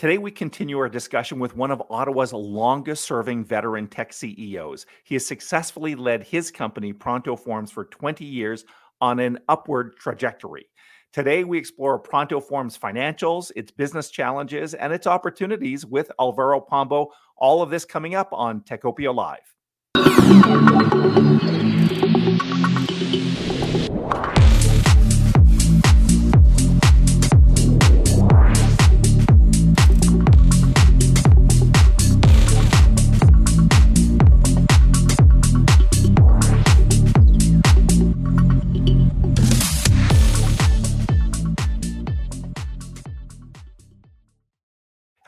Today, 0.00 0.16
we 0.16 0.30
continue 0.30 0.78
our 0.78 0.88
discussion 0.88 1.38
with 1.38 1.54
one 1.54 1.70
of 1.70 1.82
Ottawa's 1.90 2.32
longest 2.32 3.04
serving 3.04 3.44
veteran 3.44 3.86
tech 3.86 4.14
CEOs. 4.14 4.86
He 5.04 5.14
has 5.14 5.26
successfully 5.26 5.94
led 5.94 6.22
his 6.22 6.50
company, 6.50 6.94
Pronto 6.94 7.36
Forms, 7.36 7.70
for 7.70 7.84
20 7.84 8.24
years 8.24 8.64
on 9.02 9.20
an 9.20 9.38
upward 9.50 9.98
trajectory. 9.98 10.64
Today, 11.12 11.44
we 11.44 11.58
explore 11.58 11.98
Pronto 11.98 12.40
Form's 12.40 12.78
financials, 12.78 13.52
its 13.56 13.70
business 13.70 14.08
challenges, 14.08 14.72
and 14.72 14.90
its 14.90 15.06
opportunities 15.06 15.84
with 15.84 16.10
Alvaro 16.18 16.62
Pombo. 16.62 17.08
All 17.36 17.60
of 17.60 17.68
this 17.68 17.84
coming 17.84 18.14
up 18.14 18.30
on 18.32 18.62
Techopia 18.62 19.14
Live. 19.14 19.54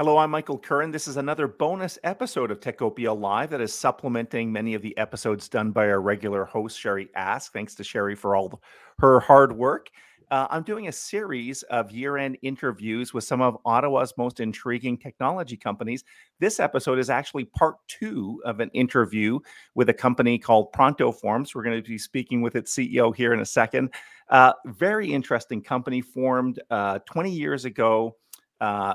Hello, 0.02 0.18
I'm 0.18 0.32
Michael 0.32 0.58
Curran. 0.58 0.90
This 0.90 1.06
is 1.06 1.16
another 1.16 1.46
bonus 1.46 1.96
episode 2.02 2.50
of 2.50 2.58
Techopia 2.58 3.16
Live 3.16 3.50
that 3.50 3.60
is 3.60 3.72
supplementing 3.72 4.50
many 4.50 4.74
of 4.74 4.82
the 4.82 4.98
episodes 4.98 5.48
done 5.48 5.70
by 5.70 5.88
our 5.88 6.00
regular 6.00 6.44
host, 6.44 6.76
Sherry 6.76 7.08
Ask. 7.14 7.52
Thanks 7.52 7.76
to 7.76 7.84
Sherry 7.84 8.16
for 8.16 8.34
all 8.34 8.60
her 8.98 9.20
hard 9.20 9.56
work. 9.56 9.90
Uh, 10.32 10.48
I'm 10.50 10.64
doing 10.64 10.88
a 10.88 10.92
series 10.92 11.62
of 11.64 11.92
year 11.92 12.16
end 12.16 12.36
interviews 12.42 13.14
with 13.14 13.22
some 13.22 13.40
of 13.40 13.58
Ottawa's 13.64 14.12
most 14.18 14.40
intriguing 14.40 14.98
technology 14.98 15.56
companies. 15.56 16.02
This 16.40 16.58
episode 16.58 16.98
is 16.98 17.08
actually 17.08 17.44
part 17.44 17.76
two 17.86 18.42
of 18.44 18.58
an 18.58 18.70
interview 18.70 19.38
with 19.76 19.88
a 19.88 19.94
company 19.94 20.36
called 20.36 20.72
Pronto 20.72 21.12
Forms. 21.12 21.54
We're 21.54 21.62
going 21.62 21.80
to 21.80 21.88
be 21.88 21.96
speaking 21.96 22.42
with 22.42 22.56
its 22.56 22.74
CEO 22.74 23.14
here 23.14 23.34
in 23.34 23.38
a 23.38 23.46
second. 23.46 23.94
Uh, 24.30 24.54
very 24.66 25.12
interesting 25.12 25.62
company 25.62 26.00
formed 26.00 26.60
uh, 26.70 26.98
20 27.06 27.30
years 27.30 27.66
ago 27.66 28.16
uh, 28.62 28.94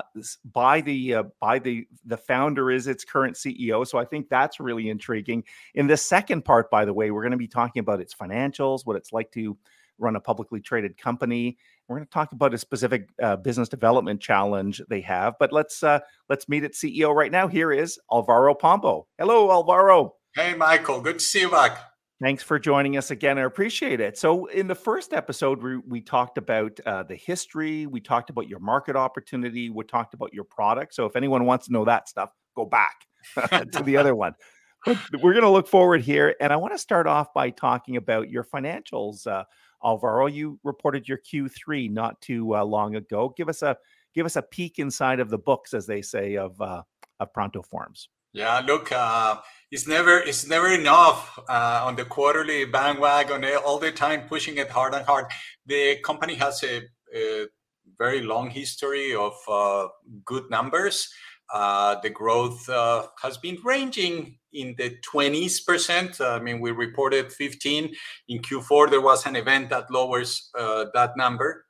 by 0.50 0.80
the 0.80 1.14
uh, 1.14 1.22
by 1.40 1.58
the 1.58 1.86
the 2.06 2.16
founder 2.16 2.70
is 2.70 2.86
its 2.86 3.04
current 3.04 3.36
CEO. 3.36 3.86
So 3.86 3.98
I 3.98 4.04
think 4.06 4.30
that's 4.30 4.58
really 4.58 4.88
intriguing. 4.88 5.44
In 5.74 5.86
the 5.86 5.96
second 5.96 6.46
part, 6.46 6.70
by 6.70 6.86
the 6.86 6.94
way, 6.94 7.10
we're 7.10 7.20
going 7.20 7.32
to 7.32 7.36
be 7.36 7.46
talking 7.46 7.80
about 7.80 8.00
its 8.00 8.14
financials, 8.14 8.86
what 8.86 8.96
it's 8.96 9.12
like 9.12 9.30
to 9.32 9.58
run 9.98 10.16
a 10.16 10.20
publicly 10.20 10.62
traded 10.62 10.96
company. 10.96 11.58
We're 11.86 11.96
going 11.96 12.06
to 12.06 12.10
talk 12.10 12.32
about 12.32 12.54
a 12.54 12.58
specific 12.58 13.10
uh, 13.22 13.36
business 13.36 13.68
development 13.68 14.22
challenge 14.22 14.80
they 14.88 15.02
have. 15.02 15.34
But 15.38 15.52
let's 15.52 15.82
uh, 15.82 16.00
let's 16.30 16.48
meet 16.48 16.64
its 16.64 16.82
CEO 16.82 17.14
right 17.14 17.30
now. 17.30 17.46
Here 17.46 17.70
is 17.70 17.98
Alvaro 18.10 18.54
Pombo. 18.54 19.06
Hello, 19.18 19.50
Alvaro. 19.50 20.14
Hey, 20.34 20.54
Michael. 20.54 21.02
Good 21.02 21.18
to 21.18 21.24
see 21.24 21.40
you 21.40 21.50
back. 21.50 21.78
Thanks 22.20 22.42
for 22.42 22.58
joining 22.58 22.96
us 22.96 23.12
again. 23.12 23.38
I 23.38 23.42
appreciate 23.42 24.00
it. 24.00 24.18
So, 24.18 24.46
in 24.46 24.66
the 24.66 24.74
first 24.74 25.12
episode, 25.12 25.62
we, 25.62 25.76
we 25.76 26.00
talked 26.00 26.36
about 26.36 26.78
uh, 26.84 27.04
the 27.04 27.14
history, 27.14 27.86
we 27.86 28.00
talked 28.00 28.28
about 28.28 28.48
your 28.48 28.58
market 28.58 28.96
opportunity, 28.96 29.70
we 29.70 29.84
talked 29.84 30.14
about 30.14 30.34
your 30.34 30.42
product. 30.42 30.94
So, 30.94 31.06
if 31.06 31.14
anyone 31.14 31.44
wants 31.44 31.66
to 31.66 31.72
know 31.72 31.84
that 31.84 32.08
stuff, 32.08 32.30
go 32.56 32.64
back 32.64 33.06
to 33.72 33.82
the 33.84 33.96
other 33.96 34.16
one. 34.16 34.34
But 34.84 34.98
we're 35.22 35.32
going 35.32 35.44
to 35.44 35.50
look 35.50 35.68
forward 35.68 36.02
here. 36.02 36.34
And 36.40 36.52
I 36.52 36.56
want 36.56 36.74
to 36.74 36.78
start 36.78 37.06
off 37.06 37.32
by 37.34 37.50
talking 37.50 37.96
about 37.96 38.30
your 38.30 38.42
financials. 38.42 39.26
Uh, 39.26 39.44
Alvaro, 39.84 40.26
you 40.26 40.58
reported 40.64 41.08
your 41.08 41.18
Q3 41.18 41.90
not 41.90 42.20
too 42.20 42.56
uh, 42.56 42.64
long 42.64 42.96
ago. 42.96 43.32
Give 43.36 43.48
us 43.48 43.62
a 43.62 43.76
give 44.12 44.26
us 44.26 44.34
a 44.34 44.42
peek 44.42 44.80
inside 44.80 45.20
of 45.20 45.30
the 45.30 45.38
books, 45.38 45.72
as 45.72 45.86
they 45.86 46.02
say, 46.02 46.36
of 46.36 46.60
uh, 46.60 46.82
of 47.20 47.32
Pronto 47.32 47.62
Forms. 47.62 48.08
Yeah, 48.32 48.60
look, 48.66 48.92
uh, 48.92 49.36
it's 49.70 49.86
never 49.86 50.18
it's 50.18 50.46
never 50.46 50.68
enough 50.68 51.38
uh, 51.48 51.82
on 51.84 51.96
the 51.96 52.04
quarterly 52.04 52.64
bandwagon 52.64 53.44
eh, 53.44 53.56
all 53.56 53.78
the 53.78 53.92
time 53.92 54.22
pushing 54.28 54.56
it 54.56 54.70
hard 54.70 54.94
and 54.94 55.04
hard. 55.04 55.26
The 55.66 55.98
company 56.02 56.34
has 56.36 56.62
a, 56.62 56.82
a 57.14 57.46
very 57.98 58.22
long 58.22 58.50
history 58.50 59.14
of 59.14 59.34
uh, 59.48 59.88
good 60.24 60.48
numbers. 60.50 61.08
Uh, 61.52 61.96
the 62.02 62.10
growth 62.10 62.68
uh, 62.68 63.06
has 63.22 63.38
been 63.38 63.56
ranging 63.64 64.38
in 64.52 64.74
the 64.78 64.96
20s 65.12 65.64
percent. 65.66 66.20
I 66.20 66.38
mean, 66.38 66.60
we 66.60 66.70
reported 66.70 67.32
15 67.32 67.94
in 68.28 68.38
Q4. 68.40 68.90
There 68.90 69.00
was 69.00 69.26
an 69.26 69.36
event 69.36 69.70
that 69.70 69.90
lowers 69.90 70.50
uh, 70.58 70.86
that 70.94 71.16
number, 71.16 71.64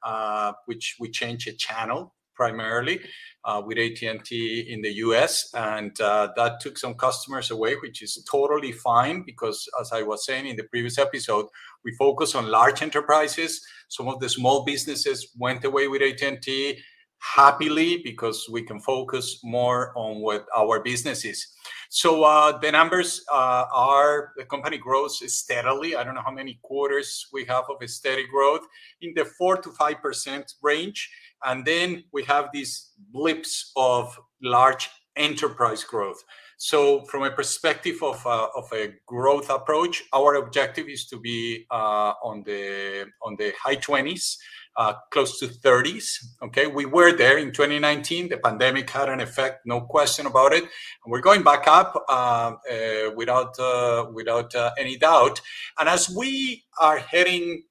which 0.66 0.96
we 1.00 1.10
changed 1.10 1.48
a 1.48 1.52
channel 1.52 2.14
primarily 2.34 3.00
uh, 3.48 3.62
with 3.64 3.78
AT&T 3.78 4.66
in 4.68 4.82
the 4.82 4.92
US, 5.06 5.50
and 5.54 5.98
uh, 6.02 6.28
that 6.36 6.60
took 6.60 6.76
some 6.76 6.94
customers 6.94 7.50
away, 7.50 7.76
which 7.76 8.02
is 8.02 8.22
totally 8.30 8.72
fine 8.72 9.22
because, 9.24 9.66
as 9.80 9.90
I 9.90 10.02
was 10.02 10.26
saying 10.26 10.46
in 10.46 10.56
the 10.56 10.64
previous 10.64 10.98
episode, 10.98 11.46
we 11.82 11.92
focus 11.98 12.34
on 12.34 12.50
large 12.50 12.82
enterprises. 12.82 13.58
Some 13.88 14.06
of 14.06 14.20
the 14.20 14.28
small 14.28 14.64
businesses 14.64 15.32
went 15.38 15.64
away 15.64 15.88
with 15.88 16.02
AT&T 16.02 16.78
happily 17.20 18.00
because 18.04 18.46
we 18.52 18.62
can 18.62 18.80
focus 18.80 19.40
more 19.42 19.92
on 19.96 20.20
what 20.20 20.44
our 20.54 20.80
business 20.80 21.24
is. 21.24 21.44
So 21.90 22.22
uh, 22.24 22.58
the 22.58 22.70
numbers 22.70 23.24
uh, 23.32 23.64
are 23.72 24.32
the 24.36 24.44
company 24.44 24.76
grows 24.76 25.20
steadily. 25.34 25.96
I 25.96 26.04
don't 26.04 26.14
know 26.14 26.22
how 26.24 26.32
many 26.32 26.60
quarters 26.62 27.26
we 27.32 27.46
have 27.46 27.64
of 27.70 27.88
steady 27.88 28.26
growth 28.26 28.60
in 29.00 29.14
the 29.16 29.24
four 29.24 29.56
to 29.56 29.70
five 29.70 30.02
percent 30.02 30.52
range 30.62 31.10
and 31.44 31.64
then 31.64 32.04
we 32.12 32.24
have 32.24 32.50
these 32.52 32.90
blips 33.12 33.72
of 33.76 34.18
large 34.42 34.90
enterprise 35.16 35.84
growth. 35.84 36.22
So, 36.60 37.02
from 37.04 37.22
a 37.22 37.30
perspective 37.30 38.02
of, 38.02 38.26
uh, 38.26 38.48
of 38.56 38.68
a 38.72 38.94
growth 39.06 39.48
approach, 39.48 40.02
our 40.12 40.34
objective 40.34 40.88
is 40.88 41.06
to 41.06 41.20
be 41.20 41.66
uh, 41.70 42.14
on 42.24 42.42
the 42.44 43.06
on 43.22 43.36
the 43.36 43.52
high 43.62 43.76
20s, 43.76 44.36
uh, 44.76 44.94
close 45.12 45.38
to 45.38 45.46
30s. 45.46 46.16
Okay, 46.42 46.66
we 46.66 46.84
were 46.84 47.12
there 47.12 47.38
in 47.38 47.52
2019. 47.52 48.28
The 48.28 48.38
pandemic 48.38 48.90
had 48.90 49.08
an 49.08 49.20
effect, 49.20 49.66
no 49.66 49.82
question 49.82 50.26
about 50.26 50.52
it. 50.52 50.64
And 50.64 51.12
we're 51.12 51.20
going 51.20 51.44
back 51.44 51.68
up 51.68 51.94
uh, 52.08 52.54
uh, 52.68 53.10
without 53.14 53.56
uh, 53.60 54.06
without 54.12 54.52
any 54.76 54.96
doubt. 54.96 55.40
And 55.78 55.88
as 55.88 56.10
we 56.10 56.64
are 56.80 56.98
heading, 56.98 57.62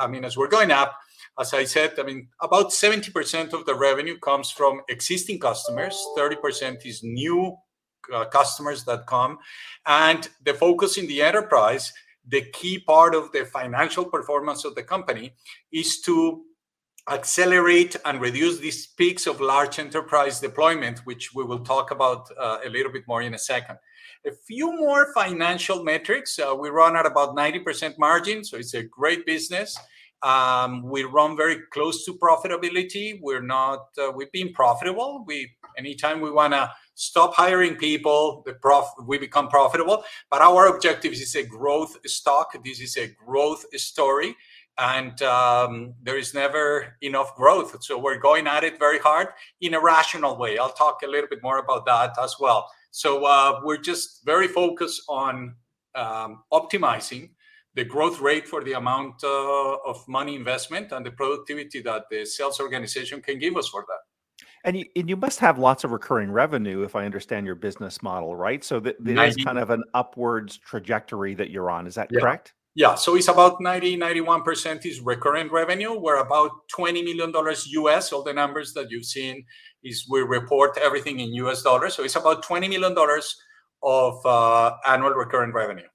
I 0.00 0.08
mean, 0.08 0.24
as 0.24 0.36
we're 0.36 0.48
going 0.48 0.72
up 0.72 0.96
as 1.38 1.54
I 1.54 1.64
said, 1.64 1.98
I 1.98 2.02
mean, 2.02 2.28
about 2.40 2.70
70% 2.70 3.52
of 3.52 3.64
the 3.64 3.74
revenue 3.74 4.18
comes 4.18 4.50
from 4.50 4.82
existing 4.88 5.40
customers, 5.40 6.04
30% 6.16 6.84
is 6.84 7.02
new 7.02 7.56
uh, 8.12 8.24
customers 8.26 8.84
that 8.84 9.06
come. 9.06 9.38
And 9.86 10.28
the 10.44 10.54
focus 10.54 10.98
in 10.98 11.06
the 11.06 11.22
enterprise, 11.22 11.92
the 12.28 12.42
key 12.52 12.78
part 12.80 13.14
of 13.14 13.32
the 13.32 13.46
financial 13.46 14.04
performance 14.04 14.64
of 14.64 14.74
the 14.74 14.82
company 14.82 15.34
is 15.72 16.00
to 16.02 16.42
accelerate 17.10 17.96
and 18.04 18.20
reduce 18.20 18.58
these 18.58 18.86
peaks 18.86 19.26
of 19.26 19.40
large 19.40 19.78
enterprise 19.78 20.38
deployment, 20.38 21.00
which 21.00 21.34
we 21.34 21.42
will 21.42 21.60
talk 21.60 21.90
about 21.90 22.28
uh, 22.38 22.58
a 22.64 22.68
little 22.68 22.92
bit 22.92 23.02
more 23.08 23.22
in 23.22 23.34
a 23.34 23.38
second. 23.38 23.76
A 24.24 24.30
few 24.46 24.76
more 24.78 25.12
financial 25.14 25.82
metrics. 25.82 26.38
Uh, 26.38 26.54
we 26.54 26.68
run 26.68 26.96
at 26.96 27.06
about 27.06 27.34
90% 27.34 27.98
margin, 27.98 28.44
so 28.44 28.56
it's 28.56 28.74
a 28.74 28.84
great 28.84 29.26
business. 29.26 29.76
Um, 30.22 30.82
we 30.84 31.02
run 31.02 31.36
very 31.36 31.56
close 31.72 32.04
to 32.04 32.14
profitability. 32.14 33.18
We're 33.20 33.42
not. 33.42 33.88
Uh, 33.98 34.12
we've 34.14 34.30
been 34.32 34.52
profitable. 34.52 35.24
We 35.26 35.50
anytime 35.76 36.20
we 36.20 36.30
want 36.30 36.52
to 36.52 36.70
stop 36.94 37.34
hiring 37.34 37.76
people, 37.76 38.42
the 38.46 38.54
prof 38.54 38.86
we 39.06 39.18
become 39.18 39.48
profitable. 39.48 40.04
But 40.30 40.42
our 40.42 40.66
objective 40.66 41.12
is 41.12 41.34
a 41.34 41.44
growth 41.44 41.96
stock. 42.06 42.52
This 42.64 42.80
is 42.80 42.96
a 42.96 43.08
growth 43.08 43.64
story, 43.78 44.36
and 44.78 45.20
um, 45.22 45.94
there 46.02 46.18
is 46.18 46.34
never 46.34 46.96
enough 47.02 47.34
growth. 47.34 47.82
So 47.82 47.98
we're 47.98 48.18
going 48.18 48.46
at 48.46 48.62
it 48.62 48.78
very 48.78 48.98
hard 48.98 49.28
in 49.60 49.74
a 49.74 49.80
rational 49.80 50.36
way. 50.36 50.58
I'll 50.58 50.72
talk 50.72 51.00
a 51.02 51.08
little 51.08 51.28
bit 51.28 51.42
more 51.42 51.58
about 51.58 51.84
that 51.86 52.12
as 52.22 52.36
well. 52.38 52.70
So 52.92 53.24
uh, 53.24 53.60
we're 53.64 53.78
just 53.78 54.24
very 54.24 54.46
focused 54.46 55.02
on 55.08 55.56
um, 55.94 56.44
optimizing 56.52 57.30
the 57.74 57.84
growth 57.84 58.20
rate 58.20 58.46
for 58.46 58.62
the 58.62 58.72
amount 58.72 59.22
uh, 59.24 59.76
of 59.86 60.06
money 60.08 60.36
investment 60.36 60.92
and 60.92 61.04
the 61.04 61.10
productivity 61.10 61.80
that 61.82 62.04
the 62.10 62.24
sales 62.24 62.60
organization 62.60 63.22
can 63.22 63.38
give 63.38 63.56
us 63.56 63.68
for 63.68 63.84
that. 63.88 64.46
And 64.64 64.76
you, 64.76 64.84
and 64.94 65.08
you 65.08 65.16
must 65.16 65.40
have 65.40 65.58
lots 65.58 65.82
of 65.82 65.90
recurring 65.90 66.30
revenue, 66.30 66.82
if 66.82 66.94
I 66.94 67.04
understand 67.04 67.46
your 67.46 67.56
business 67.56 68.00
model, 68.02 68.36
right? 68.36 68.62
So 68.62 68.78
that 68.80 68.96
there's 69.00 69.34
kind 69.36 69.58
of 69.58 69.70
an 69.70 69.82
upwards 69.92 70.58
trajectory 70.58 71.34
that 71.34 71.50
you're 71.50 71.70
on. 71.70 71.86
Is 71.86 71.96
that 71.96 72.08
yeah. 72.12 72.20
correct? 72.20 72.54
Yeah. 72.74 72.94
So 72.94 73.16
it's 73.16 73.28
about 73.28 73.60
90, 73.60 73.98
91% 73.98 74.86
is 74.86 75.00
recurring 75.00 75.50
revenue. 75.50 75.98
We're 75.98 76.18
about 76.20 76.52
$20 76.76 77.04
million 77.04 77.32
US. 77.34 78.12
All 78.12 78.22
the 78.22 78.32
numbers 78.32 78.72
that 78.74 78.90
you've 78.90 79.04
seen 79.04 79.44
is 79.82 80.06
we 80.08 80.20
report 80.20 80.78
everything 80.78 81.20
in 81.20 81.34
US 81.34 81.62
dollars. 81.62 81.94
So 81.94 82.04
it's 82.04 82.16
about 82.16 82.44
$20 82.44 82.70
million 82.70 82.96
of 83.82 84.24
uh, 84.24 84.76
annual 84.86 85.10
recurring 85.10 85.52
revenue. 85.52 85.88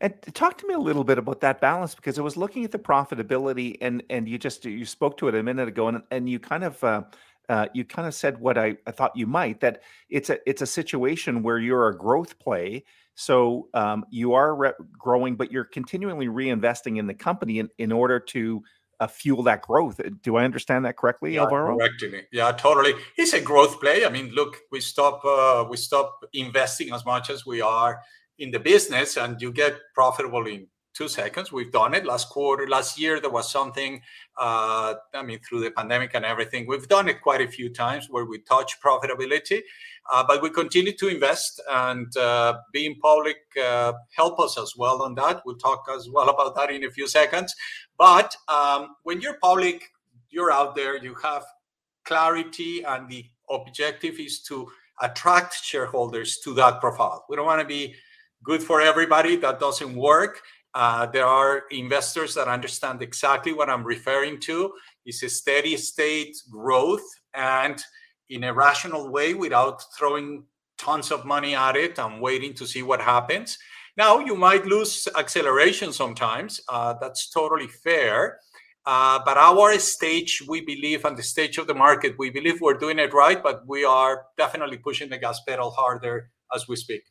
And 0.00 0.14
talk 0.34 0.58
to 0.58 0.66
me 0.66 0.74
a 0.74 0.78
little 0.78 1.04
bit 1.04 1.18
about 1.18 1.40
that 1.40 1.60
balance 1.60 1.94
because 1.94 2.18
I 2.18 2.22
was 2.22 2.36
looking 2.36 2.64
at 2.64 2.72
the 2.72 2.78
profitability 2.78 3.76
and 3.80 4.02
and 4.10 4.28
you 4.28 4.38
just 4.38 4.64
you 4.64 4.84
spoke 4.84 5.16
to 5.18 5.28
it 5.28 5.34
a 5.34 5.42
minute 5.42 5.68
ago 5.68 5.88
and 5.88 6.02
and 6.10 6.28
you 6.28 6.38
kind 6.38 6.64
of 6.64 6.82
uh, 6.84 7.02
uh, 7.48 7.66
you 7.72 7.84
kind 7.84 8.08
of 8.08 8.14
said 8.14 8.38
what 8.38 8.58
I, 8.58 8.76
I, 8.86 8.90
thought 8.90 9.16
you 9.16 9.26
might 9.26 9.60
that 9.60 9.82
it's 10.08 10.30
a 10.30 10.38
it's 10.48 10.62
a 10.62 10.66
situation 10.66 11.42
where 11.42 11.58
you're 11.58 11.88
a 11.88 11.96
growth 11.96 12.38
play, 12.38 12.84
so 13.14 13.68
um, 13.72 14.04
you 14.10 14.34
are 14.34 14.54
re- 14.54 14.72
growing, 14.98 15.36
but 15.36 15.52
you're 15.52 15.64
continually 15.64 16.26
reinvesting 16.26 16.98
in 16.98 17.06
the 17.06 17.14
company 17.14 17.60
in, 17.60 17.68
in 17.78 17.92
order 17.92 18.18
to 18.18 18.62
uh, 18.98 19.06
fuel 19.06 19.42
that 19.44 19.62
growth. 19.62 20.00
Do 20.22 20.36
I 20.36 20.44
understand 20.44 20.84
that 20.86 20.96
correctly, 20.96 21.34
yeah, 21.34 21.42
Alvaro? 21.42 21.76
Correctly. 21.76 22.26
Yeah, 22.32 22.50
totally. 22.52 22.94
It's 23.16 23.32
a 23.32 23.40
growth 23.40 23.80
play. 23.80 24.04
I 24.04 24.08
mean, 24.08 24.30
look, 24.30 24.56
we 24.72 24.80
stop 24.80 25.24
uh, 25.24 25.64
we 25.68 25.76
stop 25.76 26.24
investing 26.32 26.92
as 26.92 27.04
much 27.04 27.30
as 27.30 27.46
we 27.46 27.60
are 27.60 28.00
in 28.38 28.50
the 28.50 28.58
business, 28.58 29.16
and 29.16 29.40
you 29.40 29.52
get 29.52 29.74
profitable 29.94 30.46
in 30.46 30.66
two 30.96 31.08
seconds. 31.08 31.52
We've 31.52 31.70
done 31.70 31.94
it 31.94 32.06
last 32.06 32.30
quarter, 32.30 32.66
last 32.66 32.98
year. 32.98 33.20
There 33.20 33.30
was 33.30 33.50
something, 33.52 34.00
uh, 34.38 34.94
I 35.14 35.22
mean, 35.22 35.40
through 35.40 35.60
the 35.60 35.70
pandemic 35.70 36.12
and 36.14 36.24
everything. 36.24 36.66
We've 36.66 36.88
done 36.88 37.08
it 37.08 37.20
quite 37.20 37.42
a 37.42 37.48
few 37.48 37.68
times 37.68 38.06
where 38.08 38.24
we 38.24 38.38
touch 38.38 38.80
profitability, 38.80 39.60
uh, 40.10 40.24
but 40.26 40.42
we 40.42 40.48
continue 40.48 40.92
to 40.96 41.08
invest 41.08 41.60
and 41.70 42.16
uh, 42.16 42.58
being 42.72 42.96
public 43.00 43.36
uh, 43.62 43.92
help 44.14 44.40
us 44.40 44.58
as 44.58 44.72
well 44.76 45.02
on 45.02 45.14
that. 45.16 45.42
We'll 45.44 45.56
talk 45.56 45.86
as 45.94 46.08
well 46.08 46.30
about 46.30 46.56
that 46.56 46.70
in 46.70 46.84
a 46.84 46.90
few 46.90 47.06
seconds. 47.06 47.54
But 47.98 48.34
um, 48.48 48.96
when 49.02 49.20
you're 49.20 49.38
public, 49.42 49.82
you're 50.30 50.52
out 50.52 50.74
there, 50.74 50.96
you 50.96 51.14
have 51.22 51.44
clarity, 52.04 52.82
and 52.84 53.08
the 53.08 53.24
objective 53.50 54.18
is 54.18 54.40
to 54.42 54.66
attract 55.02 55.62
shareholders 55.62 56.38
to 56.42 56.54
that 56.54 56.80
profile. 56.80 57.26
We 57.28 57.36
don't 57.36 57.44
want 57.44 57.60
to 57.60 57.66
be 57.66 57.94
good 58.42 58.62
for 58.62 58.80
everybody. 58.80 59.36
That 59.36 59.60
doesn't 59.60 59.94
work. 59.94 60.42
Uh, 60.74 61.06
there 61.06 61.26
are 61.26 61.62
investors 61.70 62.34
that 62.34 62.48
understand 62.48 63.00
exactly 63.00 63.52
what 63.52 63.70
I'm 63.70 63.82
referring 63.82 64.38
to. 64.40 64.72
It's 65.06 65.22
a 65.22 65.28
steady 65.28 65.76
state 65.76 66.36
growth 66.50 67.06
and 67.34 67.82
in 68.28 68.44
a 68.44 68.52
rational 68.52 69.10
way 69.10 69.34
without 69.34 69.82
throwing 69.96 70.44
tons 70.78 71.10
of 71.10 71.24
money 71.24 71.54
at 71.54 71.76
it 71.76 71.98
and 71.98 72.20
waiting 72.20 72.52
to 72.54 72.66
see 72.66 72.82
what 72.82 73.00
happens. 73.00 73.58
Now, 73.96 74.18
you 74.18 74.36
might 74.36 74.66
lose 74.66 75.08
acceleration 75.16 75.92
sometimes. 75.92 76.60
Uh, 76.68 76.94
that's 77.00 77.30
totally 77.30 77.68
fair. 77.68 78.40
Uh, 78.84 79.18
but 79.24 79.38
our 79.38 79.78
stage, 79.78 80.42
we 80.46 80.60
believe, 80.60 81.04
and 81.04 81.16
the 81.16 81.22
stage 81.22 81.58
of 81.58 81.66
the 81.66 81.74
market, 81.74 82.14
we 82.18 82.30
believe 82.30 82.60
we're 82.60 82.74
doing 82.74 82.98
it 82.98 83.14
right, 83.14 83.42
but 83.42 83.66
we 83.66 83.84
are 83.84 84.26
definitely 84.36 84.76
pushing 84.76 85.08
the 85.08 85.18
gas 85.18 85.40
pedal 85.48 85.70
harder 85.70 86.30
as 86.54 86.68
we 86.68 86.76
speak. 86.76 87.02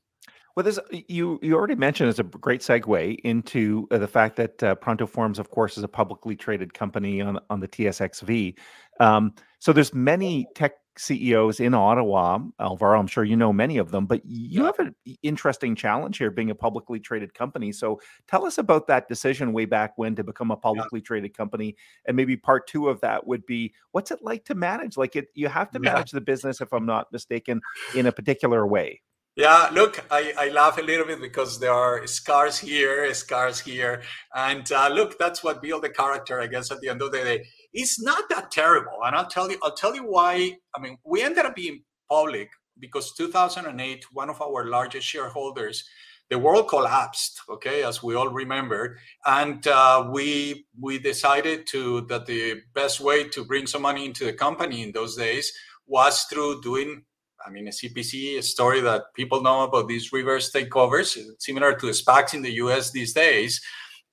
Well, 0.56 0.64
there's 0.64 0.80
you 0.90 1.38
you 1.42 1.54
already 1.54 1.76
mentioned 1.76 2.08
as 2.08 2.20
a 2.20 2.24
great 2.24 2.62
segue 2.62 3.20
into 3.26 3.88
uh, 3.92 3.98
the 3.98 4.08
fact 4.08 4.38
that 4.38 4.64
uh, 4.64 4.76
Pronto 4.76 5.06
Forms, 5.06 5.38
of 5.38 5.50
course, 5.50 5.78
is 5.78 5.84
a 5.84 5.88
publicly 5.90 6.36
traded 6.38 6.74
company 6.74 7.22
on 7.22 7.40
on 7.50 7.60
the 7.60 7.68
TSXV. 7.68 8.58
Um, 9.02 9.34
so 9.60 9.74
there's 9.74 9.94
many 9.94 10.48
tech 10.56 10.76
CEOs 10.98 11.60
in 11.60 11.74
Ottawa, 11.74 12.40
Alvaro. 12.62 12.98
I'm 12.98 13.08
sure 13.08 13.26
you 13.26 13.36
know 13.36 13.52
many 13.52 13.78
of 13.78 13.92
them, 13.92 14.06
but 14.06 14.22
you 14.24 14.64
have 14.64 14.80
an 14.80 14.96
interesting 15.24 15.76
challenge 15.76 16.20
here, 16.20 16.32
being 16.32 16.52
a 16.52 16.56
publicly 16.56 17.02
traded 17.02 17.34
company. 17.34 17.74
So 17.74 18.00
tell 18.30 18.46
us 18.46 18.58
about 18.58 18.88
that 18.88 19.10
decision 19.10 19.52
way 19.52 19.66
back 19.66 19.98
when 19.98 20.16
to 20.16 20.24
become 20.24 20.52
a 20.52 20.56
publicly 20.56 21.02
yeah. 21.02 21.06
traded 21.06 21.36
company, 21.36 21.76
and 22.08 22.16
maybe 22.16 22.38
part 22.38 22.66
two 22.68 22.88
of 22.88 23.02
that 23.02 23.28
would 23.28 23.46
be 23.46 23.74
what's 23.92 24.12
it 24.12 24.20
like 24.22 24.46
to 24.46 24.56
manage? 24.56 24.96
Like 24.96 25.18
it, 25.18 25.28
you 25.34 25.50
have 25.50 25.70
to 25.72 25.80
manage 25.80 26.14
yeah. 26.14 26.20
the 26.20 26.26
business, 26.26 26.62
if 26.62 26.72
I'm 26.72 26.86
not 26.86 27.12
mistaken, 27.12 27.60
in 27.94 28.06
a 28.06 28.12
particular 28.14 28.66
way. 28.66 29.02
Yeah, 29.36 29.70
look, 29.74 30.02
I, 30.10 30.34
I 30.38 30.50
laugh 30.50 30.78
a 30.78 30.82
little 30.82 31.06
bit 31.06 31.20
because 31.20 31.60
there 31.60 31.74
are 31.74 32.08
scars 32.08 32.58
here, 32.58 33.14
scars 33.14 33.60
here. 33.60 34.02
And 34.34 34.70
uh, 34.72 34.88
look, 34.88 35.20
that's 35.20 35.44
what 35.44 35.62
build 35.62 35.84
the 35.84 35.90
character, 35.90 36.40
I 36.40 36.48
guess, 36.48 36.72
at 36.72 36.80
the 36.80 36.88
end 36.88 37.02
of 37.02 37.12
the 37.12 37.18
day. 37.18 37.46
It's 37.74 38.02
not 38.02 38.30
that 38.30 38.50
terrible. 38.50 38.98
And 39.04 39.14
I'll 39.14 39.28
tell 39.28 39.52
you, 39.52 39.58
I'll 39.62 39.76
tell 39.76 39.94
you 39.94 40.04
why. 40.04 40.54
I 40.74 40.80
mean, 40.80 40.98
we 41.04 41.22
ended 41.22 41.46
up 41.46 41.54
being 41.54 41.84
public 42.10 42.48
because 42.80 43.14
2008, 43.16 44.06
one 44.14 44.30
of 44.30 44.42
our 44.42 44.68
largest 44.68 45.06
shareholders, 45.06 45.84
the 46.30 46.40
world 46.40 46.70
collapsed, 46.70 47.42
okay, 47.50 47.84
as 47.84 48.02
we 48.02 48.16
all 48.16 48.30
remember. 48.30 48.98
And 49.26 49.68
uh, 49.68 50.10
we 50.14 50.66
we 50.80 50.98
decided 50.98 51.68
to 51.68 52.02
that 52.08 52.26
the 52.26 52.62
best 52.74 53.02
way 53.02 53.28
to 53.30 53.44
bring 53.44 53.68
some 53.68 53.82
money 53.82 54.06
into 54.06 54.24
the 54.24 54.34
company 54.34 54.82
in 54.82 54.94
those 54.94 55.18
days 55.18 55.52
was 55.88 56.24
through 56.24 56.62
doing 56.62 57.04
I 57.46 57.52
mean, 57.52 57.68
a 57.68 57.72
CPC, 57.72 58.40
a 58.40 58.42
story 58.42 58.82
that 58.82 59.14
people 59.14 59.42
know 59.42 59.64
about 59.64 59.88
these 59.88 60.12
reverse 60.12 60.52
takeovers, 60.52 61.18
similar 61.40 61.74
to 61.76 61.88
SPACs 61.88 62.34
in 62.34 62.42
the 62.42 62.54
US 62.54 62.92
these 62.92 63.14
days. 63.14 63.62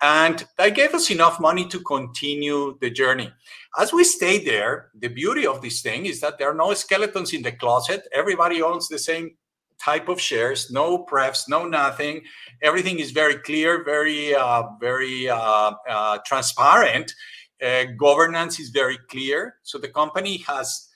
And 0.03 0.45
that 0.59 0.75
gave 0.75 0.95
us 0.95 1.11
enough 1.11 1.39
money 1.41 1.67
to 1.69 1.81
continue 1.81 2.77
the 2.81 2.91
journey. 2.91 3.33
As 3.79 3.93
we 3.93 4.03
stayed 4.03 4.45
there, 4.45 4.91
the 4.99 5.09
beauty 5.09 5.47
of 5.47 5.63
this 5.63 5.81
thing 5.81 6.07
is 6.07 6.21
that 6.21 6.39
there 6.39 6.51
are 6.51 6.55
no 6.55 6.75
skeletons 6.75 7.33
in 7.33 7.43
the 7.43 7.53
closet. 7.53 8.09
Everybody 8.13 8.61
owns 8.63 8.89
the 8.89 8.99
same 8.99 9.37
type 9.83 10.09
of 10.09 10.21
shares, 10.21 10.71
no 10.71 10.99
prefs, 10.99 11.49
no 11.49 11.67
nothing. 11.67 12.23
Everything 12.63 12.99
is 12.99 13.13
very 13.13 13.37
clear, 13.37 13.85
very, 13.85 14.35
uh, 14.35 14.65
very 14.81 15.29
uh, 15.29 15.73
uh, 15.89 16.19
transparent. 16.27 17.15
Uh, 17.63 17.85
governance 17.97 18.59
is 18.59 18.71
very 18.71 18.99
clear. 19.09 19.57
So 19.63 19.79
the 19.79 19.89
company 19.89 20.39
has 20.49 20.89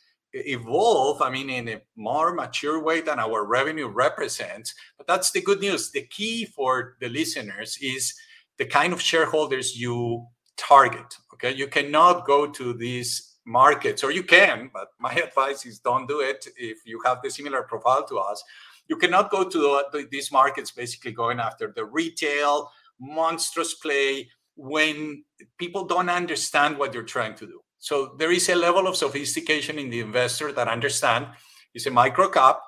evolve, 0.44 1.22
I 1.22 1.30
mean, 1.30 1.50
in 1.50 1.68
a 1.68 1.80
more 1.96 2.34
mature 2.34 2.82
way 2.82 3.00
than 3.00 3.18
our 3.18 3.44
revenue 3.44 3.88
represents. 3.88 4.74
But 4.98 5.06
that's 5.06 5.30
the 5.30 5.40
good 5.40 5.60
news. 5.60 5.90
The 5.90 6.06
key 6.06 6.44
for 6.44 6.96
the 7.00 7.08
listeners 7.08 7.78
is 7.80 8.14
the 8.58 8.66
kind 8.66 8.92
of 8.92 9.00
shareholders 9.00 9.76
you 9.76 10.26
target. 10.56 11.16
Okay. 11.34 11.54
You 11.54 11.66
cannot 11.66 12.26
go 12.26 12.46
to 12.46 12.72
these 12.72 13.36
markets, 13.46 14.02
or 14.02 14.10
you 14.10 14.22
can, 14.22 14.70
but 14.72 14.88
my 14.98 15.12
advice 15.26 15.64
is 15.66 15.78
don't 15.78 16.08
do 16.08 16.20
it 16.20 16.46
if 16.56 16.78
you 16.84 17.00
have 17.04 17.22
the 17.22 17.30
similar 17.30 17.62
profile 17.62 18.06
to 18.08 18.18
us. 18.18 18.42
You 18.88 18.96
cannot 18.96 19.30
go 19.30 19.48
to 19.48 19.82
the, 19.92 20.08
these 20.10 20.30
markets 20.30 20.70
basically 20.70 21.12
going 21.12 21.40
after 21.40 21.72
the 21.74 21.84
retail, 21.84 22.70
monstrous 23.00 23.74
play 23.74 24.28
when 24.56 25.24
people 25.58 25.84
don't 25.84 26.08
understand 26.08 26.78
what 26.78 26.94
you're 26.94 27.02
trying 27.02 27.34
to 27.36 27.46
do. 27.46 27.60
So 27.86 28.16
there 28.18 28.32
is 28.32 28.48
a 28.48 28.56
level 28.56 28.88
of 28.88 28.96
sophistication 28.96 29.78
in 29.78 29.90
the 29.90 30.00
investor 30.00 30.50
that 30.50 30.66
understand 30.66 31.28
it's 31.72 31.86
a 31.86 31.90
micro 31.92 32.28
cap, 32.28 32.58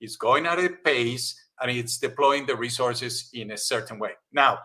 it's 0.00 0.14
going 0.14 0.46
at 0.46 0.60
a 0.60 0.68
pace, 0.68 1.34
and 1.60 1.72
it's 1.72 1.98
deploying 1.98 2.46
the 2.46 2.54
resources 2.54 3.30
in 3.34 3.50
a 3.50 3.56
certain 3.56 3.98
way. 3.98 4.12
Now, 4.32 4.60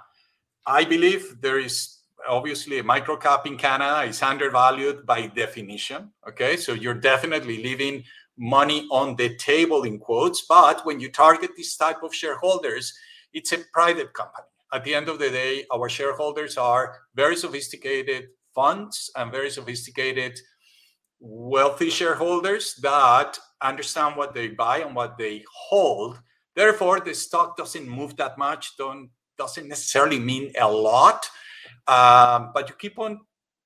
I 0.68 0.84
believe 0.84 1.42
there 1.42 1.58
is 1.58 2.02
obviously 2.30 2.78
a 2.78 2.84
micro 2.84 3.18
cap 3.18 3.48
in 3.48 3.58
Canada 3.58 4.08
is 4.08 4.22
undervalued 4.22 5.08
by 5.08 5.26
definition. 5.26 6.12
Okay, 6.30 6.56
so 6.56 6.74
you're 6.74 7.02
definitely 7.14 7.64
leaving 7.64 8.04
money 8.38 8.88
on 8.92 9.16
the 9.16 9.36
table 9.38 9.86
in 9.86 9.98
quotes. 9.98 10.46
But 10.48 10.86
when 10.86 11.00
you 11.00 11.12
target 11.12 11.58
this 11.58 11.76
type 11.76 12.04
of 12.04 12.14
shareholders, 12.14 12.94
it's 13.34 13.54
a 13.54 13.66
private 13.74 14.14
company. 14.14 14.46
At 14.72 14.84
the 14.84 14.94
end 14.94 15.10
of 15.10 15.18
the 15.18 15.32
day, 15.32 15.66
our 15.74 15.90
shareholders 15.90 16.58
are 16.58 16.98
very 17.16 17.36
sophisticated, 17.36 18.26
funds 18.56 19.12
and 19.16 19.32
very 19.32 19.50
sophisticated, 19.50 20.40
wealthy 21.20 21.90
shareholders 21.90 22.76
that 22.82 23.38
understand 23.62 24.16
what 24.16 24.34
they 24.34 24.48
buy 24.48 24.80
and 24.80 24.96
what 24.96 25.18
they 25.18 25.44
hold. 25.54 26.20
Therefore, 26.56 27.00
the 27.00 27.14
stock 27.14 27.58
doesn't 27.58 27.88
move 27.88 28.16
that 28.16 28.38
much, 28.38 28.78
don't, 28.78 29.10
doesn't 29.38 29.68
necessarily 29.68 30.20
mean 30.20 30.54
a 30.60 30.72
lot, 30.72 31.30
um, 31.88 32.52
but 32.54 32.70
you 32.70 32.76
keep 32.80 32.98
on 32.98 33.20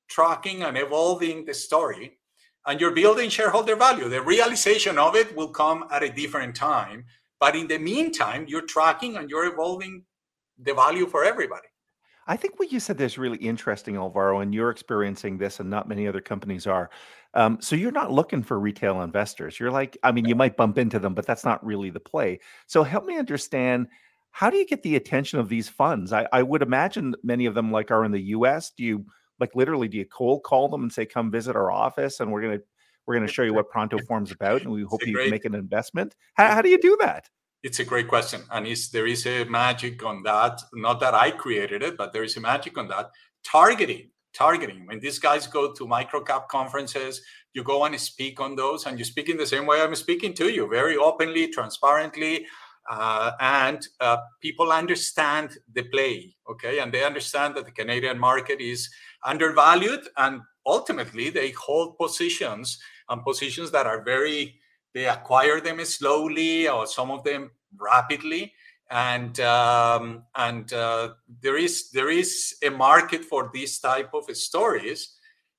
tracking 0.09 0.63
and 0.63 0.77
evolving 0.77 1.45
the 1.45 1.53
story 1.53 2.19
and 2.65 2.79
you're 2.79 2.91
building 2.91 3.29
shareholder 3.29 3.75
value. 3.75 4.09
The 4.09 4.21
realization 4.21 4.97
of 4.97 5.15
it 5.15 5.35
will 5.35 5.49
come 5.49 5.85
at 5.91 6.03
a 6.03 6.09
different 6.09 6.55
time. 6.55 7.05
But 7.39 7.55
in 7.55 7.67
the 7.67 7.77
meantime, 7.77 8.45
you're 8.47 8.65
tracking 8.65 9.15
and 9.17 9.29
you're 9.29 9.45
evolving 9.45 10.03
the 10.61 10.73
value 10.73 11.07
for 11.07 11.23
everybody. 11.23 11.67
I 12.29 12.37
think 12.37 12.59
what 12.59 12.71
you 12.71 12.79
said 12.79 13.01
is 13.01 13.17
really 13.17 13.39
interesting, 13.39 13.95
Alvaro, 13.95 14.39
and 14.39 14.53
you're 14.53 14.69
experiencing 14.69 15.39
this, 15.39 15.59
and 15.59 15.67
not 15.67 15.89
many 15.89 16.07
other 16.07 16.21
companies 16.21 16.67
are. 16.67 16.91
Um, 17.33 17.57
so 17.59 17.75
you're 17.75 17.91
not 17.91 18.11
looking 18.11 18.43
for 18.43 18.59
retail 18.59 19.01
investors. 19.01 19.59
You're 19.59 19.71
like, 19.71 19.97
I 20.03 20.11
mean, 20.11 20.25
you 20.25 20.35
might 20.35 20.55
bump 20.55 20.77
into 20.77 20.99
them, 20.99 21.15
but 21.15 21.25
that's 21.25 21.43
not 21.43 21.65
really 21.65 21.89
the 21.89 21.99
play. 21.99 22.39
So 22.67 22.83
help 22.83 23.05
me 23.05 23.17
understand 23.17 23.87
how 24.29 24.51
do 24.51 24.57
you 24.57 24.67
get 24.67 24.83
the 24.83 24.95
attention 24.95 25.39
of 25.39 25.49
these 25.49 25.69
funds? 25.69 26.13
I, 26.13 26.27
I 26.31 26.43
would 26.43 26.61
imagine 26.61 27.15
many 27.23 27.47
of 27.47 27.55
them 27.55 27.71
like 27.71 27.89
are 27.89 28.05
in 28.05 28.11
the 28.11 28.21
U.S. 28.21 28.71
Do 28.77 28.83
you 28.83 29.05
like 29.39 29.55
literally 29.55 29.87
do 29.87 29.97
you 29.97 30.05
cold 30.05 30.43
call 30.43 30.69
them 30.69 30.83
and 30.83 30.93
say, 30.93 31.07
come 31.07 31.31
visit 31.31 31.55
our 31.55 31.71
office, 31.71 32.19
and 32.19 32.31
we're 32.31 32.43
gonna 32.43 32.59
we're 33.07 33.15
gonna 33.15 33.27
show 33.27 33.41
you 33.41 33.55
what 33.55 33.71
Pronto 33.71 33.97
Form's 34.07 34.31
about, 34.31 34.61
and 34.61 34.71
we 34.71 34.83
hope 34.83 35.05
you 35.05 35.13
great, 35.13 35.31
make 35.31 35.45
an 35.45 35.55
investment? 35.55 36.15
How, 36.35 36.53
how 36.53 36.61
do 36.61 36.69
you 36.69 36.79
do 36.79 36.95
that? 37.01 37.27
It's 37.61 37.79
a 37.79 37.83
great 37.83 38.07
question, 38.07 38.43
and 38.51 38.65
is 38.65 38.89
there 38.89 39.05
is 39.05 39.25
a 39.25 39.43
magic 39.43 40.05
on 40.05 40.23
that? 40.23 40.61
Not 40.73 41.01
that 41.01 41.13
I 41.13 41.31
created 41.31 41.83
it, 41.83 41.97
but 41.97 42.13
there 42.13 42.23
is 42.23 42.37
a 42.37 42.39
magic 42.39 42.77
on 42.77 42.87
that. 42.87 43.11
Targeting, 43.43 44.11
targeting. 44.33 44.87
When 44.87 45.01
these 45.01 45.19
guys 45.19 45.45
go 45.45 45.73
to 45.73 45.85
microcap 45.85 46.47
conferences, 46.47 47.21
you 47.53 47.63
go 47.65 47.83
and 47.83 47.99
speak 47.99 48.39
on 48.39 48.55
those, 48.55 48.85
and 48.85 48.97
you 48.97 49.03
speak 49.03 49.27
in 49.27 49.35
the 49.35 49.45
same 49.45 49.65
way 49.65 49.81
I'm 49.81 49.93
speaking 49.95 50.33
to 50.35 50.47
you, 50.47 50.69
very 50.69 50.95
openly, 50.95 51.49
transparently, 51.49 52.45
uh, 52.89 53.31
and 53.41 53.85
uh, 53.99 54.17
people 54.41 54.71
understand 54.71 55.57
the 55.73 55.83
play, 55.83 56.33
okay, 56.49 56.79
and 56.79 56.93
they 56.93 57.03
understand 57.03 57.55
that 57.55 57.65
the 57.65 57.71
Canadian 57.71 58.17
market 58.17 58.61
is 58.61 58.89
undervalued, 59.25 60.07
and 60.15 60.39
ultimately 60.65 61.29
they 61.29 61.51
hold 61.51 61.97
positions 61.97 62.79
and 63.09 63.21
positions 63.25 63.69
that 63.71 63.85
are 63.85 64.01
very 64.01 64.58
they 64.93 65.05
acquire 65.05 65.61
them 65.61 65.83
slowly 65.85 66.67
or 66.67 66.87
some 66.87 67.11
of 67.11 67.23
them 67.23 67.51
rapidly. 67.77 68.53
And 68.91 69.39
um, 69.39 70.23
and 70.35 70.71
uh, 70.73 71.09
there 71.41 71.57
is 71.57 71.91
there 71.91 72.09
is 72.09 72.55
a 72.63 72.69
market 72.69 73.23
for 73.23 73.51
these 73.53 73.79
type 73.79 74.11
of 74.13 74.35
stories. 74.35 75.15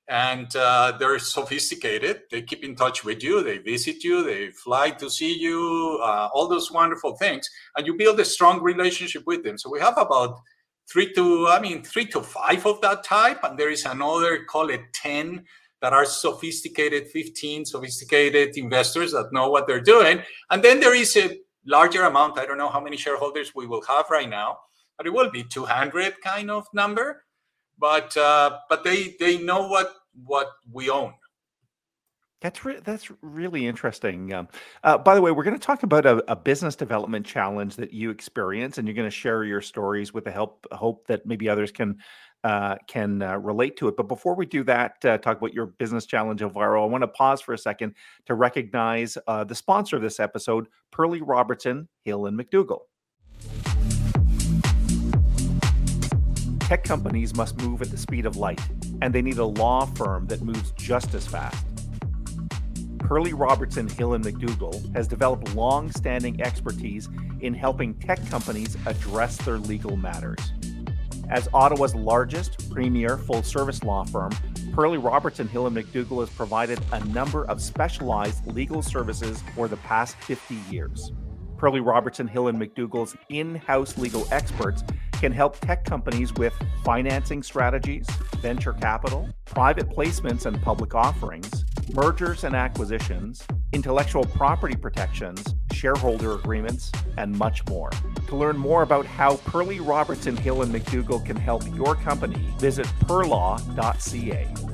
And 0.08 0.54
uh, 0.56 0.96
they're 0.98 1.18
sophisticated. 1.36 2.22
They 2.32 2.42
keep 2.42 2.64
in 2.64 2.74
touch 2.74 3.04
with 3.04 3.22
you. 3.22 3.44
They 3.44 3.58
visit 3.58 4.02
you. 4.02 4.24
They 4.24 4.50
fly 4.50 4.90
to 4.90 5.08
see 5.08 5.38
you 5.38 6.00
uh, 6.02 6.28
all 6.34 6.48
those 6.48 6.72
wonderful 6.72 7.16
things. 7.16 7.48
And 7.76 7.86
you 7.86 7.94
build 7.94 8.18
a 8.18 8.24
strong 8.24 8.60
relationship 8.60 9.22
with 9.26 9.44
them. 9.44 9.56
So 9.56 9.70
we 9.70 9.78
have 9.78 9.96
about 9.96 10.40
three 10.90 11.12
to 11.12 11.46
i 11.46 11.60
mean 11.60 11.84
three 11.84 12.06
to 12.06 12.20
five 12.20 12.66
of 12.66 12.80
that 12.80 13.04
type. 13.04 13.44
And 13.44 13.56
there 13.56 13.70
is 13.70 13.84
another 13.84 14.44
call 14.44 14.70
it 14.70 14.80
10 14.94 15.44
that 15.80 15.92
are 15.92 16.04
sophisticated 16.04 17.08
15 17.08 17.64
sophisticated 17.64 18.56
investors 18.56 19.12
that 19.12 19.32
know 19.32 19.48
what 19.48 19.66
they're 19.66 19.80
doing. 19.80 20.22
And 20.50 20.62
then 20.62 20.80
there 20.80 20.94
is 20.94 21.16
a 21.16 21.38
larger 21.66 22.02
amount. 22.02 22.38
I 22.38 22.46
don't 22.46 22.58
know 22.58 22.68
how 22.68 22.80
many 22.80 22.96
shareholders 22.96 23.54
we 23.54 23.66
will 23.66 23.82
have 23.82 24.06
right 24.10 24.28
now 24.28 24.58
but 25.00 25.06
it 25.06 25.14
will 25.14 25.30
be 25.30 25.42
200 25.42 26.20
kind 26.20 26.50
of 26.50 26.66
number. 26.74 27.24
But 27.78 28.14
uh, 28.18 28.58
but 28.68 28.84
they 28.84 29.16
they 29.18 29.38
know 29.38 29.66
what 29.66 29.94
what 30.26 30.48
we 30.70 30.90
own 30.90 31.14
that's 32.40 32.64
re- 32.64 32.80
that's 32.82 33.10
really 33.20 33.66
interesting. 33.66 34.32
Um, 34.32 34.48
uh, 34.82 34.96
by 34.98 35.14
the 35.14 35.20
way, 35.20 35.30
we're 35.30 35.44
going 35.44 35.58
to 35.58 35.64
talk 35.64 35.82
about 35.82 36.06
a, 36.06 36.32
a, 36.32 36.36
business 36.36 36.74
development 36.74 37.26
challenge 37.26 37.76
that 37.76 37.92
you 37.92 38.10
experience, 38.10 38.78
and 38.78 38.88
you're 38.88 38.94
going 38.94 39.06
to 39.06 39.14
share 39.14 39.44
your 39.44 39.60
stories 39.60 40.14
with 40.14 40.24
the 40.24 40.30
help 40.30 40.66
hope 40.72 41.06
that 41.06 41.26
maybe 41.26 41.48
others 41.48 41.70
can 41.70 41.98
uh, 42.42 42.76
can 42.86 43.20
uh, 43.20 43.36
relate 43.36 43.76
to 43.76 43.88
it. 43.88 43.96
But 43.96 44.08
before 44.08 44.34
we 44.34 44.46
do 44.46 44.64
that, 44.64 45.04
uh, 45.04 45.18
talk 45.18 45.36
about 45.36 45.52
your 45.52 45.66
business 45.66 46.06
challenge, 46.06 46.40
Alvaro, 46.42 46.82
I 46.82 46.86
want 46.86 47.02
to 47.02 47.08
pause 47.08 47.42
for 47.42 47.52
a 47.52 47.58
second 47.58 47.94
to 48.26 48.34
recognize 48.34 49.18
uh, 49.26 49.44
the 49.44 49.54
sponsor 49.54 49.96
of 49.96 50.02
this 50.02 50.18
episode, 50.18 50.66
Perley 50.90 51.20
Robertson, 51.20 51.88
Hill 52.04 52.26
and 52.26 52.38
McDougall. 52.38 52.80
Tech 56.60 56.84
companies 56.84 57.34
must 57.34 57.60
move 57.60 57.82
at 57.82 57.90
the 57.90 57.98
speed 57.98 58.24
of 58.24 58.36
light, 58.36 58.60
and 59.02 59.12
they 59.12 59.20
need 59.20 59.38
a 59.38 59.44
law 59.44 59.84
firm 59.84 60.26
that 60.28 60.40
moves 60.40 60.72
just 60.76 61.14
as 61.14 61.26
fast. 61.26 61.79
Perley 63.00 63.32
Robertson 63.32 63.88
Hill 63.88 64.14
and 64.14 64.24
McDougall 64.24 64.94
has 64.94 65.08
developed 65.08 65.54
long-standing 65.54 66.40
expertise 66.40 67.08
in 67.40 67.54
helping 67.54 67.94
tech 67.94 68.24
companies 68.28 68.76
address 68.86 69.36
their 69.38 69.58
legal 69.58 69.96
matters. 69.96 70.52
As 71.28 71.48
Ottawa's 71.52 71.94
largest 71.94 72.70
premier 72.70 73.16
full 73.16 73.42
service 73.42 73.82
law 73.82 74.04
firm, 74.04 74.30
Perley 74.72 74.98
Robertson 74.98 75.48
Hill 75.48 75.66
and 75.66 75.76
McDougall 75.76 76.20
has 76.20 76.30
provided 76.30 76.80
a 76.92 77.04
number 77.06 77.44
of 77.46 77.60
specialized 77.60 78.46
legal 78.46 78.82
services 78.82 79.42
for 79.54 79.66
the 79.66 79.76
past 79.78 80.16
50 80.18 80.56
years. 80.70 81.12
Perley 81.56 81.80
Robertson 81.80 82.28
Hill 82.28 82.48
and 82.48 82.60
McDougall's 82.60 83.16
in-house 83.28 83.98
legal 83.98 84.26
experts 84.30 84.82
can 85.12 85.32
help 85.32 85.58
tech 85.60 85.84
companies 85.84 86.32
with 86.34 86.54
financing 86.84 87.42
strategies, 87.42 88.08
venture 88.38 88.72
capital, 88.72 89.28
private 89.44 89.88
placements 89.90 90.46
and 90.46 90.60
public 90.62 90.94
offerings, 90.94 91.64
mergers 91.94 92.44
and 92.44 92.54
acquisitions, 92.54 93.46
intellectual 93.72 94.24
property 94.24 94.76
protections, 94.76 95.54
shareholder 95.72 96.34
agreements, 96.34 96.90
and 97.16 97.36
much 97.36 97.66
more. 97.68 97.90
To 98.28 98.36
learn 98.36 98.56
more 98.56 98.82
about 98.82 99.06
how 99.06 99.36
Perley 99.36 99.80
Robertson 99.80 100.36
Hill 100.36 100.62
and 100.62 100.74
McDougall 100.74 101.24
can 101.24 101.36
help 101.36 101.64
your 101.74 101.94
company, 101.94 102.52
visit 102.58 102.86
perlaw.ca. 103.04 104.69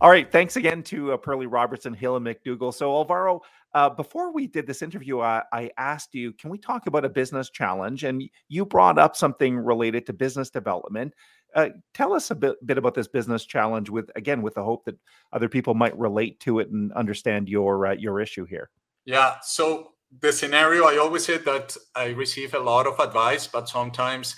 All 0.00 0.10
right, 0.10 0.30
thanks 0.30 0.56
again 0.56 0.82
to 0.84 1.12
uh, 1.12 1.16
Perley 1.16 1.46
Robertson 1.46 1.94
Hill 1.94 2.16
and 2.16 2.26
McDougall. 2.26 2.74
So, 2.74 2.92
Alvaro, 2.92 3.40
uh, 3.72 3.88
before 3.88 4.30
we 4.30 4.46
did 4.46 4.66
this 4.66 4.82
interview, 4.82 5.20
I, 5.20 5.42
I, 5.52 5.70
asked 5.78 6.14
you, 6.14 6.34
can 6.34 6.50
we 6.50 6.58
talk 6.58 6.86
about 6.86 7.06
a 7.06 7.08
business 7.08 7.48
challenge? 7.48 8.04
And 8.04 8.22
you 8.48 8.66
brought 8.66 8.98
up 8.98 9.16
something 9.16 9.56
related 9.56 10.04
to 10.06 10.12
business 10.12 10.50
development. 10.50 11.14
Uh, 11.54 11.70
tell 11.94 12.12
us 12.12 12.30
a 12.30 12.34
bit, 12.34 12.56
bit 12.66 12.76
about 12.76 12.92
this 12.92 13.08
business 13.08 13.46
challenge 13.46 13.88
with, 13.88 14.10
again, 14.16 14.42
with 14.42 14.54
the 14.54 14.62
hope 14.62 14.84
that 14.84 14.98
other 15.32 15.48
people 15.48 15.72
might 15.72 15.96
relate 15.98 16.38
to 16.40 16.58
it 16.58 16.68
and 16.68 16.92
understand 16.92 17.48
your 17.48 17.86
uh, 17.86 17.94
your 17.94 18.20
issue 18.20 18.44
here. 18.44 18.68
Yeah. 19.06 19.36
So 19.42 19.92
the 20.20 20.30
scenario, 20.30 20.84
I 20.84 20.98
always 20.98 21.24
say 21.24 21.38
that 21.38 21.74
I 21.94 22.08
receive 22.08 22.52
a 22.52 22.58
lot 22.58 22.86
of 22.86 23.00
advice, 23.00 23.46
but 23.46 23.66
sometimes 23.66 24.36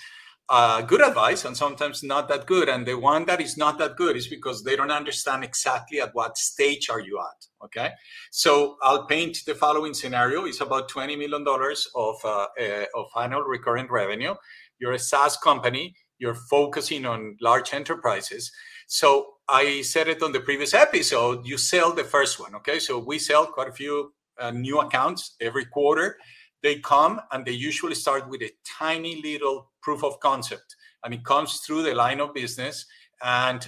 uh, 0.49 0.81
good 0.81 1.01
advice 1.01 1.45
and 1.45 1.55
sometimes 1.55 2.03
not 2.03 2.27
that 2.27 2.47
good. 2.47 2.69
And 2.69 2.85
the 2.85 2.97
one 2.97 3.25
that 3.25 3.39
is 3.39 3.55
not 3.55 3.77
that 3.77 3.95
good 3.95 4.17
is 4.17 4.27
because 4.27 4.63
they 4.63 4.75
don't 4.75 4.91
understand 4.91 5.43
exactly 5.43 6.01
at 6.01 6.13
what 6.13 6.37
stage 6.37 6.89
are 6.89 6.99
you 6.99 7.19
at. 7.19 7.65
Okay, 7.65 7.91
so 8.31 8.77
I'll 8.81 9.05
paint 9.05 9.37
the 9.45 9.53
following 9.53 9.93
scenario: 9.93 10.45
It's 10.45 10.61
about 10.61 10.89
twenty 10.89 11.15
million 11.15 11.43
dollars 11.43 11.87
of 11.95 12.15
uh, 12.23 12.47
uh, 12.59 12.85
of 12.95 13.07
annual 13.15 13.43
recurring 13.43 13.87
revenue. 13.89 14.33
You're 14.79 14.93
a 14.93 14.99
SaaS 14.99 15.37
company. 15.37 15.95
You're 16.17 16.35
focusing 16.35 17.05
on 17.05 17.37
large 17.41 17.73
enterprises. 17.73 18.51
So 18.87 19.35
I 19.47 19.81
said 19.81 20.07
it 20.07 20.23
on 20.23 20.31
the 20.31 20.39
previous 20.39 20.73
episode. 20.73 21.45
You 21.45 21.57
sell 21.57 21.93
the 21.93 22.03
first 22.03 22.39
one. 22.39 22.55
Okay, 22.55 22.79
so 22.79 22.97
we 22.97 23.19
sell 23.19 23.45
quite 23.45 23.69
a 23.69 23.73
few 23.73 24.13
uh, 24.39 24.51
new 24.51 24.79
accounts 24.79 25.35
every 25.39 25.65
quarter 25.65 26.17
they 26.63 26.79
come 26.79 27.21
and 27.31 27.45
they 27.45 27.51
usually 27.51 27.95
start 27.95 28.29
with 28.29 28.41
a 28.41 28.51
tiny 28.65 29.21
little 29.21 29.71
proof 29.81 30.03
of 30.03 30.19
concept. 30.19 30.75
And 31.03 31.13
it 31.13 31.23
comes 31.23 31.59
through 31.59 31.83
the 31.83 31.95
line 31.95 32.19
of 32.19 32.33
business 32.33 32.85
and 33.23 33.67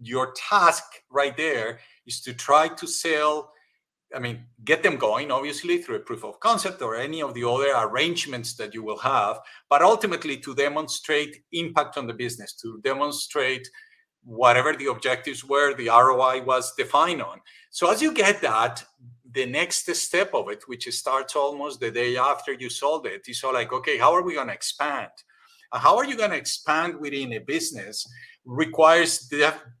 your 0.00 0.32
task 0.32 0.84
right 1.10 1.36
there 1.36 1.78
is 2.06 2.20
to 2.20 2.34
try 2.34 2.68
to 2.68 2.86
sell 2.86 3.52
i 4.14 4.18
mean 4.18 4.44
get 4.64 4.82
them 4.82 4.96
going 4.96 5.30
obviously 5.30 5.78
through 5.78 5.96
a 5.96 6.00
proof 6.00 6.24
of 6.24 6.38
concept 6.40 6.82
or 6.82 6.96
any 6.96 7.22
of 7.22 7.32
the 7.32 7.48
other 7.48 7.72
arrangements 7.76 8.54
that 8.54 8.74
you 8.74 8.82
will 8.82 8.98
have 8.98 9.38
but 9.70 9.82
ultimately 9.82 10.36
to 10.36 10.54
demonstrate 10.54 11.42
impact 11.52 11.96
on 11.96 12.06
the 12.06 12.12
business 12.12 12.54
to 12.54 12.80
demonstrate 12.82 13.66
whatever 14.24 14.74
the 14.74 14.86
objectives 14.86 15.44
were 15.44 15.74
the 15.74 15.88
roi 15.88 16.42
was 16.42 16.74
defined 16.76 17.22
on. 17.22 17.40
So 17.70 17.90
as 17.90 18.00
you 18.00 18.12
get 18.12 18.40
that 18.40 18.82
the 19.34 19.46
next 19.46 19.92
step 19.94 20.32
of 20.32 20.48
it, 20.48 20.62
which 20.68 20.88
starts 20.94 21.34
almost 21.36 21.80
the 21.80 21.90
day 21.90 22.16
after 22.16 22.52
you 22.52 22.70
sold 22.70 23.06
it, 23.06 23.28
is 23.28 23.42
all 23.44 23.52
like, 23.52 23.72
okay, 23.72 23.98
how 23.98 24.12
are 24.12 24.22
we 24.22 24.34
going 24.34 24.46
to 24.46 24.54
expand? 24.54 25.10
How 25.72 25.96
are 25.96 26.04
you 26.04 26.16
going 26.16 26.30
to 26.30 26.36
expand 26.36 27.00
within 27.00 27.32
a 27.32 27.38
business? 27.38 28.06
Requires 28.46 29.30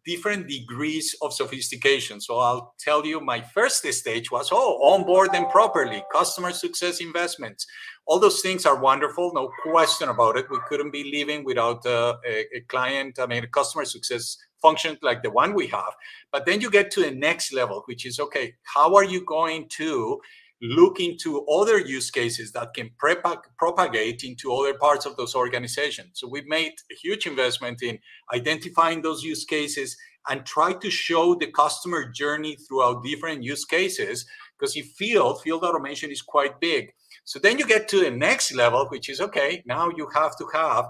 different 0.06 0.48
degrees 0.48 1.14
of 1.20 1.34
sophistication. 1.34 2.20
So 2.20 2.38
I'll 2.38 2.74
tell 2.78 3.04
you, 3.04 3.20
my 3.20 3.40
first 3.42 3.84
stage 3.84 4.30
was, 4.30 4.48
oh, 4.52 4.80
onboard 4.82 5.32
them 5.32 5.46
properly, 5.50 6.02
customer 6.12 6.52
success 6.52 7.00
investments. 7.00 7.66
All 8.06 8.18
those 8.18 8.40
things 8.40 8.64
are 8.66 8.80
wonderful, 8.80 9.32
no 9.34 9.50
question 9.62 10.08
about 10.08 10.36
it. 10.36 10.50
We 10.50 10.58
couldn't 10.68 10.92
be 10.92 11.10
living 11.14 11.44
without 11.44 11.84
uh, 11.84 12.16
a, 12.26 12.56
a 12.56 12.60
client, 12.68 13.18
I 13.18 13.26
mean, 13.26 13.44
a 13.44 13.48
customer 13.48 13.84
success 13.84 14.36
function 14.60 14.96
like 15.02 15.22
the 15.22 15.30
one 15.30 15.54
we 15.54 15.66
have. 15.66 15.92
But 16.32 16.46
then 16.46 16.62
you 16.62 16.70
get 16.70 16.90
to 16.92 17.00
the 17.02 17.10
next 17.10 17.52
level, 17.52 17.82
which 17.86 18.06
is 18.06 18.18
okay, 18.18 18.54
how 18.62 18.94
are 18.94 19.04
you 19.04 19.24
going 19.26 19.68
to 19.70 20.20
look 20.64 20.98
into 20.98 21.46
other 21.46 21.78
use 21.78 22.10
cases 22.10 22.52
that 22.52 22.72
can 22.74 22.90
propagate 22.98 24.24
into 24.24 24.52
other 24.52 24.74
parts 24.74 25.04
of 25.06 25.16
those 25.16 25.34
organizations? 25.34 26.12
So 26.14 26.28
we've 26.28 26.46
made 26.46 26.72
a 26.90 26.94
huge 26.94 27.26
investment 27.26 27.82
in 27.82 27.98
identifying 28.32 29.02
those 29.02 29.22
use 29.22 29.44
cases 29.44 29.96
and 30.28 30.46
try 30.46 30.72
to 30.72 30.90
show 30.90 31.34
the 31.34 31.50
customer 31.52 32.10
journey 32.10 32.56
throughout 32.56 33.04
different 33.04 33.42
use 33.42 33.64
cases 33.64 34.26
because 34.58 34.74
in 34.74 34.84
field, 34.84 35.42
field 35.42 35.64
automation 35.64 36.10
is 36.10 36.22
quite 36.22 36.60
big. 36.60 36.92
So 37.24 37.38
then 37.38 37.58
you 37.58 37.66
get 37.66 37.88
to 37.88 38.00
the 38.00 38.10
next 38.10 38.54
level, 38.54 38.86
which 38.88 39.08
is 39.08 39.20
okay, 39.20 39.62
now 39.66 39.90
you 39.94 40.08
have 40.14 40.36
to 40.38 40.46
have 40.52 40.86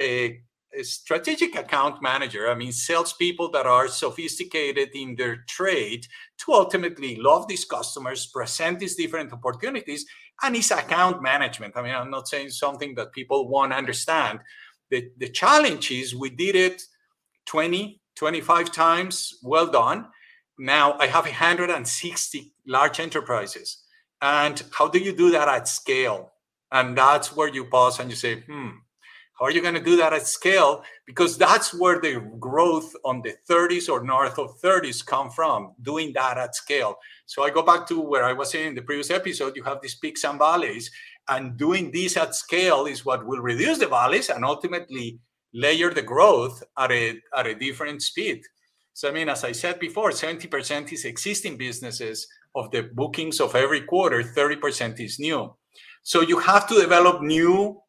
a 0.00 0.40
strategic 0.82 1.56
account 1.56 2.02
manager, 2.02 2.50
I 2.50 2.54
mean, 2.54 2.72
salespeople 2.72 3.50
that 3.52 3.66
are 3.66 3.88
sophisticated 3.88 4.90
in 4.94 5.16
their 5.16 5.44
trade 5.48 6.06
to 6.38 6.52
ultimately 6.52 7.16
love 7.16 7.48
these 7.48 7.64
customers, 7.64 8.26
present 8.26 8.78
these 8.78 8.96
different 8.96 9.32
opportunities, 9.32 10.04
and 10.42 10.54
it's 10.56 10.70
account 10.70 11.22
management. 11.22 11.76
I 11.76 11.82
mean, 11.82 11.94
I'm 11.94 12.10
not 12.10 12.28
saying 12.28 12.50
something 12.50 12.94
that 12.96 13.12
people 13.12 13.48
won't 13.48 13.72
understand. 13.72 14.40
The, 14.90 15.10
the 15.16 15.28
challenge 15.28 15.90
is 15.90 16.14
we 16.14 16.30
did 16.30 16.54
it 16.54 16.82
20, 17.46 18.00
25 18.16 18.72
times, 18.72 19.38
well 19.42 19.66
done. 19.66 20.06
Now 20.58 20.96
I 20.98 21.06
have 21.06 21.24
160 21.24 22.52
large 22.66 23.00
enterprises. 23.00 23.82
And 24.20 24.62
how 24.72 24.88
do 24.88 24.98
you 24.98 25.14
do 25.14 25.30
that 25.30 25.48
at 25.48 25.68
scale? 25.68 26.32
And 26.72 26.96
that's 26.96 27.36
where 27.36 27.48
you 27.48 27.66
pause 27.66 28.00
and 28.00 28.10
you 28.10 28.16
say, 28.16 28.40
hmm, 28.40 28.70
how 29.38 29.44
are 29.44 29.50
you 29.50 29.60
going 29.60 29.74
to 29.74 29.82
do 29.82 29.96
that 29.96 30.14
at 30.14 30.26
scale? 30.26 30.82
Because 31.06 31.36
that's 31.36 31.74
where 31.74 32.00
the 32.00 32.20
growth 32.40 32.90
on 33.04 33.20
the 33.20 33.34
30s 33.48 33.90
or 33.90 34.02
north 34.02 34.38
of 34.38 34.58
30s 34.60 35.04
come 35.04 35.30
from, 35.30 35.74
doing 35.82 36.12
that 36.14 36.38
at 36.38 36.54
scale. 36.54 36.96
So 37.26 37.44
I 37.44 37.50
go 37.50 37.62
back 37.62 37.86
to 37.88 38.00
where 38.00 38.24
I 38.24 38.32
was 38.32 38.50
saying 38.50 38.68
in 38.68 38.74
the 38.74 38.82
previous 38.82 39.10
episode, 39.10 39.54
you 39.54 39.62
have 39.64 39.82
these 39.82 39.96
peaks 39.96 40.24
and 40.24 40.38
valleys, 40.38 40.90
and 41.28 41.56
doing 41.58 41.90
this 41.92 42.16
at 42.16 42.34
scale 42.34 42.86
is 42.86 43.04
what 43.04 43.26
will 43.26 43.40
reduce 43.40 43.78
the 43.78 43.88
valleys 43.88 44.30
and 44.30 44.44
ultimately 44.44 45.18
layer 45.52 45.92
the 45.92 46.02
growth 46.02 46.62
at 46.78 46.90
a, 46.90 47.18
at 47.36 47.46
a 47.46 47.54
different 47.54 48.02
speed. 48.02 48.40
So, 48.94 49.10
I 49.10 49.12
mean, 49.12 49.28
as 49.28 49.44
I 49.44 49.52
said 49.52 49.78
before, 49.78 50.10
70% 50.10 50.90
is 50.92 51.04
existing 51.04 51.58
businesses 51.58 52.26
of 52.54 52.70
the 52.70 52.88
bookings 52.94 53.40
of 53.40 53.54
every 53.54 53.82
quarter, 53.82 54.22
30% 54.22 54.98
is 55.00 55.18
new. 55.18 55.54
So, 56.02 56.22
you 56.22 56.38
have 56.38 56.66
to 56.68 56.80
develop 56.80 57.20
new 57.20 57.82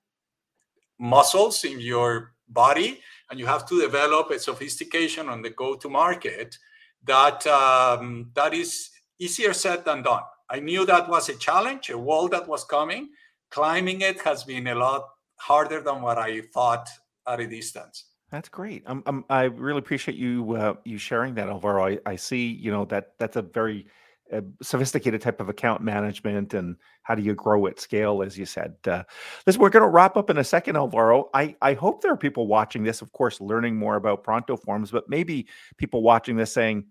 muscles 0.99 1.63
in 1.63 1.79
your 1.79 2.33
body 2.49 2.99
and 3.29 3.39
you 3.39 3.45
have 3.45 3.65
to 3.67 3.81
develop 3.81 4.31
a 4.31 4.39
sophistication 4.39 5.29
on 5.29 5.41
the 5.41 5.49
go 5.49 5.75
to 5.75 5.89
market 5.89 6.57
that 7.03 7.45
um, 7.47 8.31
that 8.33 8.53
is 8.53 8.89
easier 9.19 9.53
said 9.53 9.83
than 9.85 10.01
done 10.01 10.23
i 10.49 10.59
knew 10.59 10.85
that 10.85 11.09
was 11.09 11.29
a 11.29 11.35
challenge 11.35 11.89
a 11.89 11.97
wall 11.97 12.27
that 12.27 12.47
was 12.47 12.63
coming 12.63 13.09
climbing 13.51 14.01
it 14.01 14.21
has 14.21 14.43
been 14.43 14.67
a 14.67 14.75
lot 14.75 15.07
harder 15.35 15.81
than 15.81 16.01
what 16.01 16.17
i 16.17 16.41
thought 16.53 16.87
at 17.27 17.39
a 17.39 17.47
distance 17.47 18.05
that's 18.29 18.49
great. 18.49 18.83
I 19.29 19.43
really 19.43 19.79
appreciate 19.79 20.17
you 20.17 20.57
uh, 20.57 20.73
you 20.83 20.97
sharing 20.97 21.35
that, 21.35 21.47
Alvaro. 21.47 21.87
I, 21.87 21.99
I 22.05 22.17
see, 22.17 22.47
you 22.47 22.71
know, 22.71 22.83
that 22.85 23.13
that's 23.19 23.37
a 23.37 23.41
very 23.41 23.87
uh, 24.33 24.41
sophisticated 24.61 25.21
type 25.21 25.39
of 25.39 25.47
account 25.47 25.81
management 25.81 26.53
and 26.53 26.75
how 27.07 27.15
do 27.15 27.21
you 27.21 27.33
grow 27.33 27.67
at 27.67 27.79
scale, 27.79 28.21
as 28.21 28.37
you 28.37 28.45
said. 28.45 28.75
Uh, 28.85 29.01
listen, 29.45 29.61
we're 29.61 29.69
going 29.69 29.81
to 29.83 29.87
wrap 29.87 30.17
up 30.17 30.29
in 30.29 30.39
a 30.39 30.43
second, 30.43 30.75
Alvaro. 30.75 31.29
I, 31.33 31.55
I 31.61 31.73
hope 31.73 32.01
there 32.01 32.11
are 32.11 32.17
people 32.17 32.47
watching 32.47 32.83
this, 32.83 33.01
of 33.01 33.13
course, 33.13 33.39
learning 33.39 33.77
more 33.77 33.95
about 33.95 34.25
Pronto 34.25 34.57
Forms, 34.57 34.91
but 34.91 35.07
maybe 35.07 35.47
people 35.77 36.01
watching 36.01 36.35
this 36.35 36.51
saying, 36.51 36.85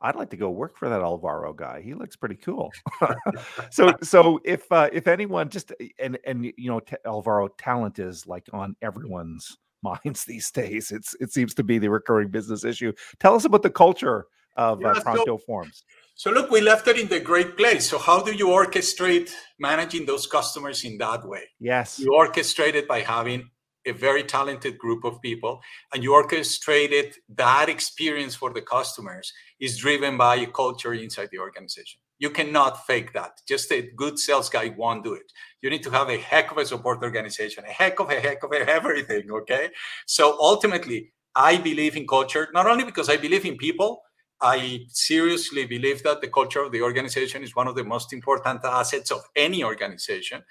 I'd 0.00 0.16
like 0.16 0.30
to 0.30 0.38
go 0.38 0.48
work 0.48 0.78
for 0.78 0.88
that 0.88 1.02
Alvaro 1.02 1.52
guy. 1.52 1.82
He 1.82 1.92
looks 1.92 2.16
pretty 2.16 2.36
cool. 2.36 2.72
so, 3.70 3.94
so 4.02 4.40
if 4.46 4.70
uh, 4.72 4.88
if 4.94 5.06
anyone 5.06 5.50
just 5.50 5.72
and 5.98 6.18
and 6.24 6.44
you 6.44 6.70
know, 6.70 6.80
t- 6.80 6.96
Alvaro 7.04 7.48
talent 7.48 7.98
is 7.98 8.26
like 8.26 8.48
on 8.52 8.76
everyone's 8.80 9.58
minds 9.82 10.24
these 10.24 10.50
days. 10.50 10.90
It's 10.90 11.14
it 11.20 11.32
seems 11.32 11.52
to 11.54 11.62
be 11.62 11.78
the 11.78 11.90
recurring 11.90 12.28
business 12.28 12.64
issue. 12.64 12.92
Tell 13.20 13.34
us 13.34 13.44
about 13.44 13.62
the 13.62 13.70
culture 13.70 14.26
of 14.56 14.78
uh, 14.78 14.88
yeah, 14.88 14.92
uh, 14.92 15.00
Pronto 15.02 15.24
so, 15.24 15.38
Forms. 15.38 15.84
So 16.16 16.30
look, 16.30 16.50
we 16.50 16.60
left 16.60 16.86
it 16.86 16.98
in 16.98 17.08
the 17.08 17.18
great 17.18 17.56
place. 17.56 17.90
So 17.90 17.98
how 17.98 18.22
do 18.22 18.32
you 18.32 18.46
orchestrate 18.46 19.32
managing 19.58 20.06
those 20.06 20.26
customers 20.26 20.84
in 20.84 20.96
that 20.98 21.26
way? 21.26 21.42
Yes. 21.58 21.98
You 21.98 22.12
orchestrate 22.12 22.74
it 22.74 22.86
by 22.86 23.00
having 23.00 23.50
a 23.84 23.92
very 23.92 24.22
talented 24.22 24.78
group 24.78 25.04
of 25.04 25.20
people 25.20 25.60
and 25.92 26.02
you 26.02 26.10
orchestrate 26.10 26.92
it 26.92 27.16
that 27.36 27.68
experience 27.68 28.34
for 28.34 28.52
the 28.52 28.62
customers 28.62 29.32
is 29.60 29.76
driven 29.76 30.16
by 30.16 30.36
a 30.36 30.46
culture 30.46 30.94
inside 30.94 31.28
the 31.32 31.38
organization. 31.38 32.00
You 32.18 32.30
cannot 32.30 32.86
fake 32.86 33.12
that. 33.14 33.32
Just 33.46 33.72
a 33.72 33.90
good 33.96 34.18
sales 34.18 34.48
guy 34.48 34.72
won't 34.76 35.02
do 35.02 35.14
it. 35.14 35.30
You 35.62 35.68
need 35.68 35.82
to 35.82 35.90
have 35.90 36.08
a 36.08 36.16
heck 36.16 36.52
of 36.52 36.58
a 36.58 36.64
support 36.64 37.02
organization, 37.02 37.64
a 37.64 37.72
heck 37.72 37.98
of 37.98 38.08
a 38.10 38.20
heck 38.20 38.42
of 38.44 38.52
a 38.52 38.68
everything. 38.70 39.30
Okay. 39.30 39.70
So 40.06 40.38
ultimately, 40.40 41.12
I 41.34 41.56
believe 41.56 41.96
in 41.96 42.06
culture, 42.06 42.48
not 42.54 42.66
only 42.66 42.84
because 42.84 43.08
I 43.08 43.16
believe 43.16 43.44
in 43.44 43.56
people, 43.56 44.03
I 44.44 44.84
seriously 44.88 45.64
believe 45.64 46.02
that 46.02 46.20
the 46.20 46.28
culture 46.28 46.60
of 46.60 46.70
the 46.70 46.82
organization 46.82 47.42
is 47.42 47.56
one 47.56 47.66
of 47.66 47.76
the 47.76 47.82
most 47.82 48.12
important 48.12 48.62
assets 48.62 49.10
of 49.10 49.22
any 49.34 49.64
organization. 49.64 50.42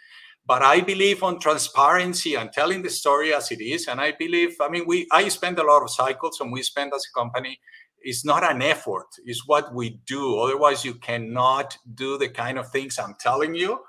But 0.48 0.64
I 0.64 0.82
believe 0.82 1.22
on 1.22 1.40
transparency 1.40 2.34
and 2.34 2.52
telling 2.52 2.82
the 2.82 2.90
story 2.90 3.36
as 3.36 3.52
it 3.52 3.62
is. 3.62 3.88
And 3.88 4.02
I 4.02 4.12
believe, 4.12 4.58
I 4.60 4.68
mean, 4.68 4.86
we 4.88 5.08
I 5.12 5.28
spend 5.28 5.60
a 5.60 5.64
lot 5.64 5.84
of 5.84 5.92
cycles 5.92 6.42
and 6.42 6.52
we 6.52 6.64
spend 6.64 6.92
as 6.96 7.06
a 7.06 7.20
company. 7.20 7.60
It's 8.02 8.26
not 8.26 8.44
an 8.44 8.64
effort, 8.64 9.06
it's 9.26 9.48
what 9.48 9.74
we 9.74 10.02
do. 10.08 10.40
Otherwise, 10.40 10.84
you 10.84 10.96
cannot 10.96 11.78
do 11.94 12.18
the 12.18 12.30
kind 12.30 12.58
of 12.58 12.72
things 12.72 12.98
I'm 12.98 13.16
telling 13.20 13.54
you 13.54 13.80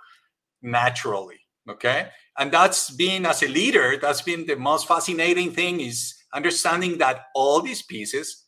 naturally. 0.61 1.41
Okay. 1.69 2.09
And 2.37 2.53
that's 2.53 2.91
been 2.91 3.25
as 3.25 3.43
a 3.43 3.49
leader, 3.49 3.97
that's 4.01 4.21
been 4.21 4.45
the 4.45 4.57
most 4.57 4.87
fascinating 4.87 5.51
thing 5.53 5.81
is 5.81 6.15
understanding 6.35 6.99
that 6.99 7.27
all 7.35 7.63
these 7.63 7.83
pieces 7.83 8.45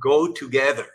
go 0.00 0.32
together. 0.32 0.86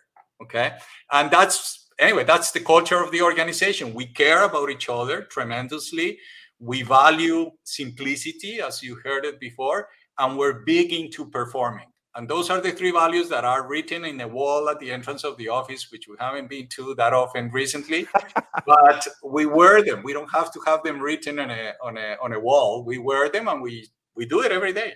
Okay. 0.41 0.73
And 1.11 1.31
that's, 1.31 1.87
anyway, 1.99 2.23
that's 2.23 2.51
the 2.51 2.59
culture 2.59 3.01
of 3.03 3.11
the 3.11 3.21
organization. 3.21 3.93
We 3.93 4.07
care 4.07 4.43
about 4.43 4.69
each 4.69 4.89
other 4.89 5.23
tremendously. 5.23 6.19
We 6.59 6.83
value 6.83 7.51
simplicity, 7.63 8.61
as 8.61 8.81
you 8.81 8.95
heard 9.03 9.25
it 9.25 9.39
before, 9.39 9.89
and 10.17 10.37
we're 10.37 10.63
big 10.65 10.93
into 10.93 11.29
performing. 11.29 11.87
And 12.15 12.29
those 12.29 12.49
are 12.49 12.61
the 12.61 12.71
three 12.71 12.91
values 12.91 13.27
that 13.27 13.43
are 13.43 13.67
written 13.67 14.05
in 14.05 14.21
a 14.21 14.27
wall 14.27 14.69
at 14.69 14.79
the 14.79 14.89
entrance 14.89 15.25
of 15.25 15.35
the 15.35 15.49
office, 15.49 15.91
which 15.91 16.07
we 16.07 16.15
haven't 16.17 16.49
been 16.49 16.67
to 16.69 16.95
that 16.95 17.11
often 17.11 17.51
recently. 17.51 18.07
but 18.65 19.05
we 19.21 19.45
wear 19.45 19.83
them. 19.83 20.01
We 20.01 20.13
don't 20.13 20.31
have 20.31 20.51
to 20.53 20.61
have 20.65 20.81
them 20.83 21.01
written 21.01 21.39
on 21.39 21.51
a 21.51 21.73
on 21.83 21.97
a 21.97 22.15
on 22.21 22.31
a 22.31 22.39
wall. 22.39 22.85
We 22.85 22.99
wear 22.99 23.29
them 23.29 23.49
and 23.49 23.61
we 23.61 23.89
we 24.15 24.25
do 24.25 24.41
it 24.43 24.53
every 24.53 24.71
day. 24.71 24.93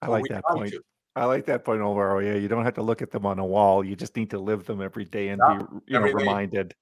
I 0.00 0.06
like 0.06 0.24
that 0.30 0.44
point. 0.46 0.72
To. 0.72 0.82
I 1.14 1.26
like 1.26 1.46
that 1.46 1.64
point, 1.64 1.82
Alvaro. 1.82 2.20
Yeah, 2.20 2.34
you 2.34 2.48
don't 2.48 2.64
have 2.64 2.74
to 2.74 2.82
look 2.82 3.02
at 3.02 3.10
them 3.10 3.26
on 3.26 3.38
a 3.38 3.44
wall. 3.44 3.84
You 3.84 3.94
just 3.96 4.16
need 4.16 4.30
to 4.30 4.38
live 4.38 4.64
them 4.64 4.80
every 4.80 5.04
day 5.04 5.28
and 5.28 5.40
yeah, 5.46 5.58
be, 5.58 5.64
you 5.86 6.00
know, 6.00 6.06
reminded 6.06 6.74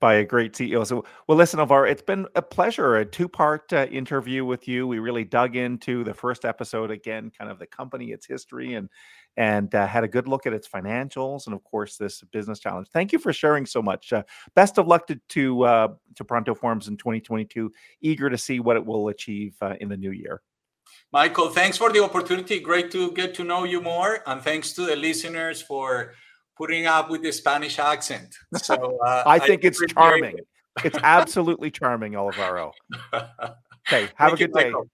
by 0.00 0.14
a 0.14 0.24
great 0.24 0.54
CEO. 0.54 0.86
So, 0.86 1.04
well, 1.26 1.36
listen, 1.36 1.60
Alvaro, 1.60 1.88
it's 1.88 2.02
been 2.02 2.26
a 2.34 2.42
pleasure. 2.42 2.96
A 2.96 3.04
two-part 3.04 3.72
uh, 3.72 3.86
interview 3.90 4.44
with 4.44 4.66
you. 4.66 4.86
We 4.86 4.98
really 4.98 5.24
dug 5.24 5.56
into 5.56 6.02
the 6.04 6.14
first 6.14 6.44
episode 6.44 6.90
again, 6.90 7.30
kind 7.36 7.50
of 7.50 7.58
the 7.58 7.66
company, 7.66 8.10
its 8.10 8.26
history, 8.26 8.74
and 8.74 8.88
and 9.36 9.74
uh, 9.74 9.86
had 9.86 10.02
a 10.02 10.08
good 10.08 10.26
look 10.26 10.46
at 10.46 10.52
its 10.52 10.68
financials, 10.68 11.46
and 11.46 11.54
of 11.54 11.62
course, 11.64 11.96
this 11.96 12.22
business 12.32 12.58
challenge. 12.58 12.88
Thank 12.92 13.12
you 13.12 13.18
for 13.18 13.32
sharing 13.32 13.64
so 13.64 13.80
much. 13.80 14.12
Uh, 14.12 14.24
best 14.54 14.78
of 14.78 14.86
luck 14.86 15.06
to 15.06 15.20
to, 15.30 15.62
uh, 15.64 15.88
to 16.16 16.24
Pronto 16.24 16.54
Forms 16.54 16.88
in 16.88 16.96
2022. 16.96 17.72
Eager 18.00 18.28
to 18.28 18.38
see 18.38 18.60
what 18.60 18.76
it 18.76 18.84
will 18.84 19.08
achieve 19.08 19.54
uh, 19.62 19.74
in 19.80 19.88
the 19.88 19.96
new 19.96 20.10
year. 20.10 20.42
Michael, 21.12 21.48
thanks 21.48 21.76
for 21.76 21.92
the 21.92 22.02
opportunity. 22.02 22.60
Great 22.60 22.90
to 22.92 23.12
get 23.12 23.34
to 23.34 23.44
know 23.44 23.64
you 23.64 23.80
more. 23.80 24.20
And 24.26 24.40
thanks 24.42 24.72
to 24.74 24.82
the 24.86 24.96
listeners 24.96 25.60
for 25.60 26.14
putting 26.56 26.86
up 26.86 27.10
with 27.10 27.22
the 27.22 27.32
Spanish 27.32 27.78
accent. 27.78 28.34
So 28.56 28.98
uh, 29.06 29.24
I 29.26 29.38
think 29.38 29.64
I 29.64 29.68
it's 29.68 29.82
charming. 29.86 30.38
It. 30.38 30.46
it's 30.84 30.98
absolutely 31.02 31.70
charming, 31.70 32.14
Alvaro. 32.14 32.72
Okay, 33.88 34.08
have 34.14 34.30
Thank 34.30 34.32
a 34.34 34.36
good 34.36 34.50
you, 34.50 34.62
day. 34.62 34.70
Michael. 34.70 34.90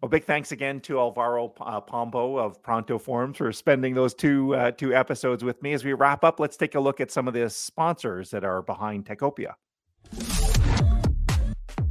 Well, 0.00 0.08
big 0.08 0.24
thanks 0.24 0.52
again 0.52 0.80
to 0.80 0.98
Alvaro 0.98 1.54
uh, 1.60 1.80
Pombo 1.80 2.36
of 2.36 2.62
Pronto 2.62 2.98
Forms 2.98 3.38
for 3.38 3.52
spending 3.52 3.94
those 3.94 4.12
two 4.12 4.54
uh, 4.54 4.70
two 4.70 4.94
episodes 4.94 5.44
with 5.44 5.62
me. 5.62 5.72
As 5.72 5.84
we 5.84 5.92
wrap 5.92 6.24
up, 6.24 6.40
let's 6.40 6.56
take 6.56 6.74
a 6.74 6.80
look 6.80 7.00
at 7.00 7.10
some 7.10 7.28
of 7.28 7.34
the 7.34 7.48
sponsors 7.48 8.30
that 8.30 8.44
are 8.44 8.62
behind 8.62 9.06
Techopia. 9.06 9.54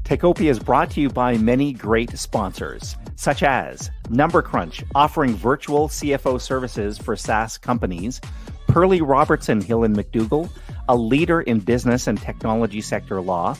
Techopia 0.04 0.50
is 0.50 0.60
brought 0.60 0.92
to 0.92 1.02
you 1.02 1.10
by 1.10 1.38
many 1.38 1.72
great 1.72 2.18
sponsors, 2.18 2.98
such 3.16 3.42
as 3.42 3.90
Number 4.10 4.42
Crunch, 4.42 4.84
offering 4.94 5.34
virtual 5.34 5.88
CFO 5.88 6.42
services 6.42 6.98
for 6.98 7.16
SaaS 7.16 7.58
companies, 7.58 8.20
Perley 8.68 9.02
Robertson 9.02 9.62
Hill 9.62 9.86
and 9.86 9.96
McDougall, 9.96 10.50
a 10.90 10.96
leader 10.96 11.40
in 11.42 11.60
business 11.60 12.08
and 12.08 12.22
technology 12.22 12.82
sector 12.82 13.22
law, 13.22 13.56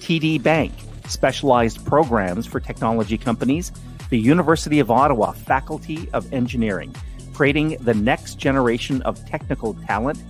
TD 0.00 0.42
Bank, 0.42 0.72
specialized 1.08 1.84
programs 1.86 2.46
for 2.46 2.60
technology 2.60 3.16
companies, 3.16 3.72
the 4.10 4.18
University 4.18 4.80
of 4.80 4.90
Ottawa 4.90 5.32
Faculty 5.32 6.10
of 6.12 6.30
Engineering, 6.30 6.94
creating 7.32 7.78
the 7.80 7.94
next 7.94 8.34
generation 8.34 9.00
of 9.02 9.24
technical 9.26 9.72
talent. 9.86 10.22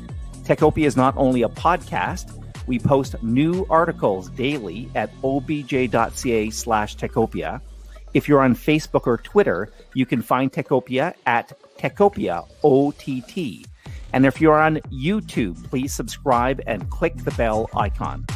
Techopia 0.45 0.87
is 0.87 0.97
not 0.97 1.17
only 1.17 1.43
a 1.43 1.49
podcast, 1.49 2.33
we 2.67 2.79
post 2.79 3.23
new 3.23 3.67
articles 3.71 4.29
daily 4.31 4.89
at 4.95 5.11
obj.ca 5.23 6.51
slash 6.51 6.97
Techopia. 6.97 7.61
If 8.15 8.29
you're 8.29 8.41
on 8.41 8.55
Facebook 8.55 9.07
or 9.07 9.19
Twitter, 9.19 9.73
you 9.95 10.07
can 10.07 10.23
find 10.23 10.53
Techopia 10.53 11.15
at 11.27 11.53
Techopia 11.79 12.47
OTT. 12.63 13.67
And 14.13 14.25
if 14.25 14.41
you're 14.41 14.61
on 14.61 14.77
YouTube, 14.91 15.63
please 15.69 15.95
subscribe 15.95 16.61
and 16.67 16.89
click 16.91 17.17
the 17.17 17.33
bell 17.33 17.69
icon. 17.77 18.27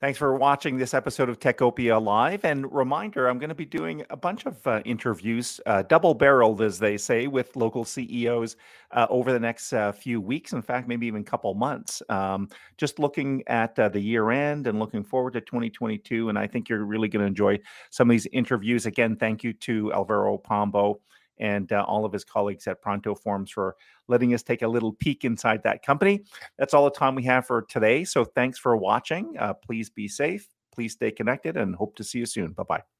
Thanks 0.00 0.18
for 0.18 0.34
watching 0.34 0.78
this 0.78 0.94
episode 0.94 1.28
of 1.28 1.38
Techopia 1.38 2.02
Live. 2.02 2.46
And 2.46 2.72
reminder, 2.72 3.28
I'm 3.28 3.38
going 3.38 3.50
to 3.50 3.54
be 3.54 3.66
doing 3.66 4.02
a 4.08 4.16
bunch 4.16 4.46
of 4.46 4.66
uh, 4.66 4.80
interviews, 4.86 5.60
uh, 5.66 5.82
double 5.82 6.14
barreled, 6.14 6.62
as 6.62 6.78
they 6.78 6.96
say, 6.96 7.26
with 7.26 7.54
local 7.54 7.84
CEOs 7.84 8.56
uh, 8.92 9.06
over 9.10 9.30
the 9.30 9.38
next 9.38 9.74
uh, 9.74 9.92
few 9.92 10.18
weeks. 10.18 10.54
In 10.54 10.62
fact, 10.62 10.88
maybe 10.88 11.06
even 11.06 11.20
a 11.20 11.24
couple 11.24 11.52
months. 11.52 12.02
Um, 12.08 12.48
just 12.78 12.98
looking 12.98 13.42
at 13.46 13.78
uh, 13.78 13.90
the 13.90 14.00
year 14.00 14.30
end 14.30 14.66
and 14.66 14.78
looking 14.78 15.04
forward 15.04 15.34
to 15.34 15.42
2022. 15.42 16.30
And 16.30 16.38
I 16.38 16.46
think 16.46 16.70
you're 16.70 16.86
really 16.86 17.08
going 17.08 17.20
to 17.20 17.26
enjoy 17.26 17.58
some 17.90 18.08
of 18.08 18.12
these 18.12 18.26
interviews. 18.32 18.86
Again, 18.86 19.16
thank 19.16 19.44
you 19.44 19.52
to 19.52 19.92
Alvaro 19.92 20.38
Pombo 20.38 21.02
and 21.40 21.72
uh, 21.72 21.84
all 21.88 22.04
of 22.04 22.12
his 22.12 22.24
colleagues 22.24 22.66
at 22.66 22.80
Pronto 22.80 23.14
Forms 23.14 23.50
for 23.50 23.76
letting 24.06 24.32
us 24.34 24.42
take 24.42 24.62
a 24.62 24.68
little 24.68 24.92
peek 24.92 25.24
inside 25.24 25.62
that 25.64 25.84
company. 25.84 26.22
That's 26.58 26.74
all 26.74 26.84
the 26.84 26.90
time 26.90 27.14
we 27.14 27.24
have 27.24 27.46
for 27.46 27.62
today. 27.62 28.04
So 28.04 28.24
thanks 28.24 28.58
for 28.58 28.76
watching. 28.76 29.36
Uh, 29.38 29.54
please 29.54 29.90
be 29.90 30.06
safe. 30.06 30.46
Please 30.72 30.92
stay 30.92 31.10
connected 31.10 31.56
and 31.56 31.74
hope 31.74 31.96
to 31.96 32.04
see 32.04 32.20
you 32.20 32.26
soon. 32.26 32.52
Bye 32.52 32.62
bye. 32.62 32.99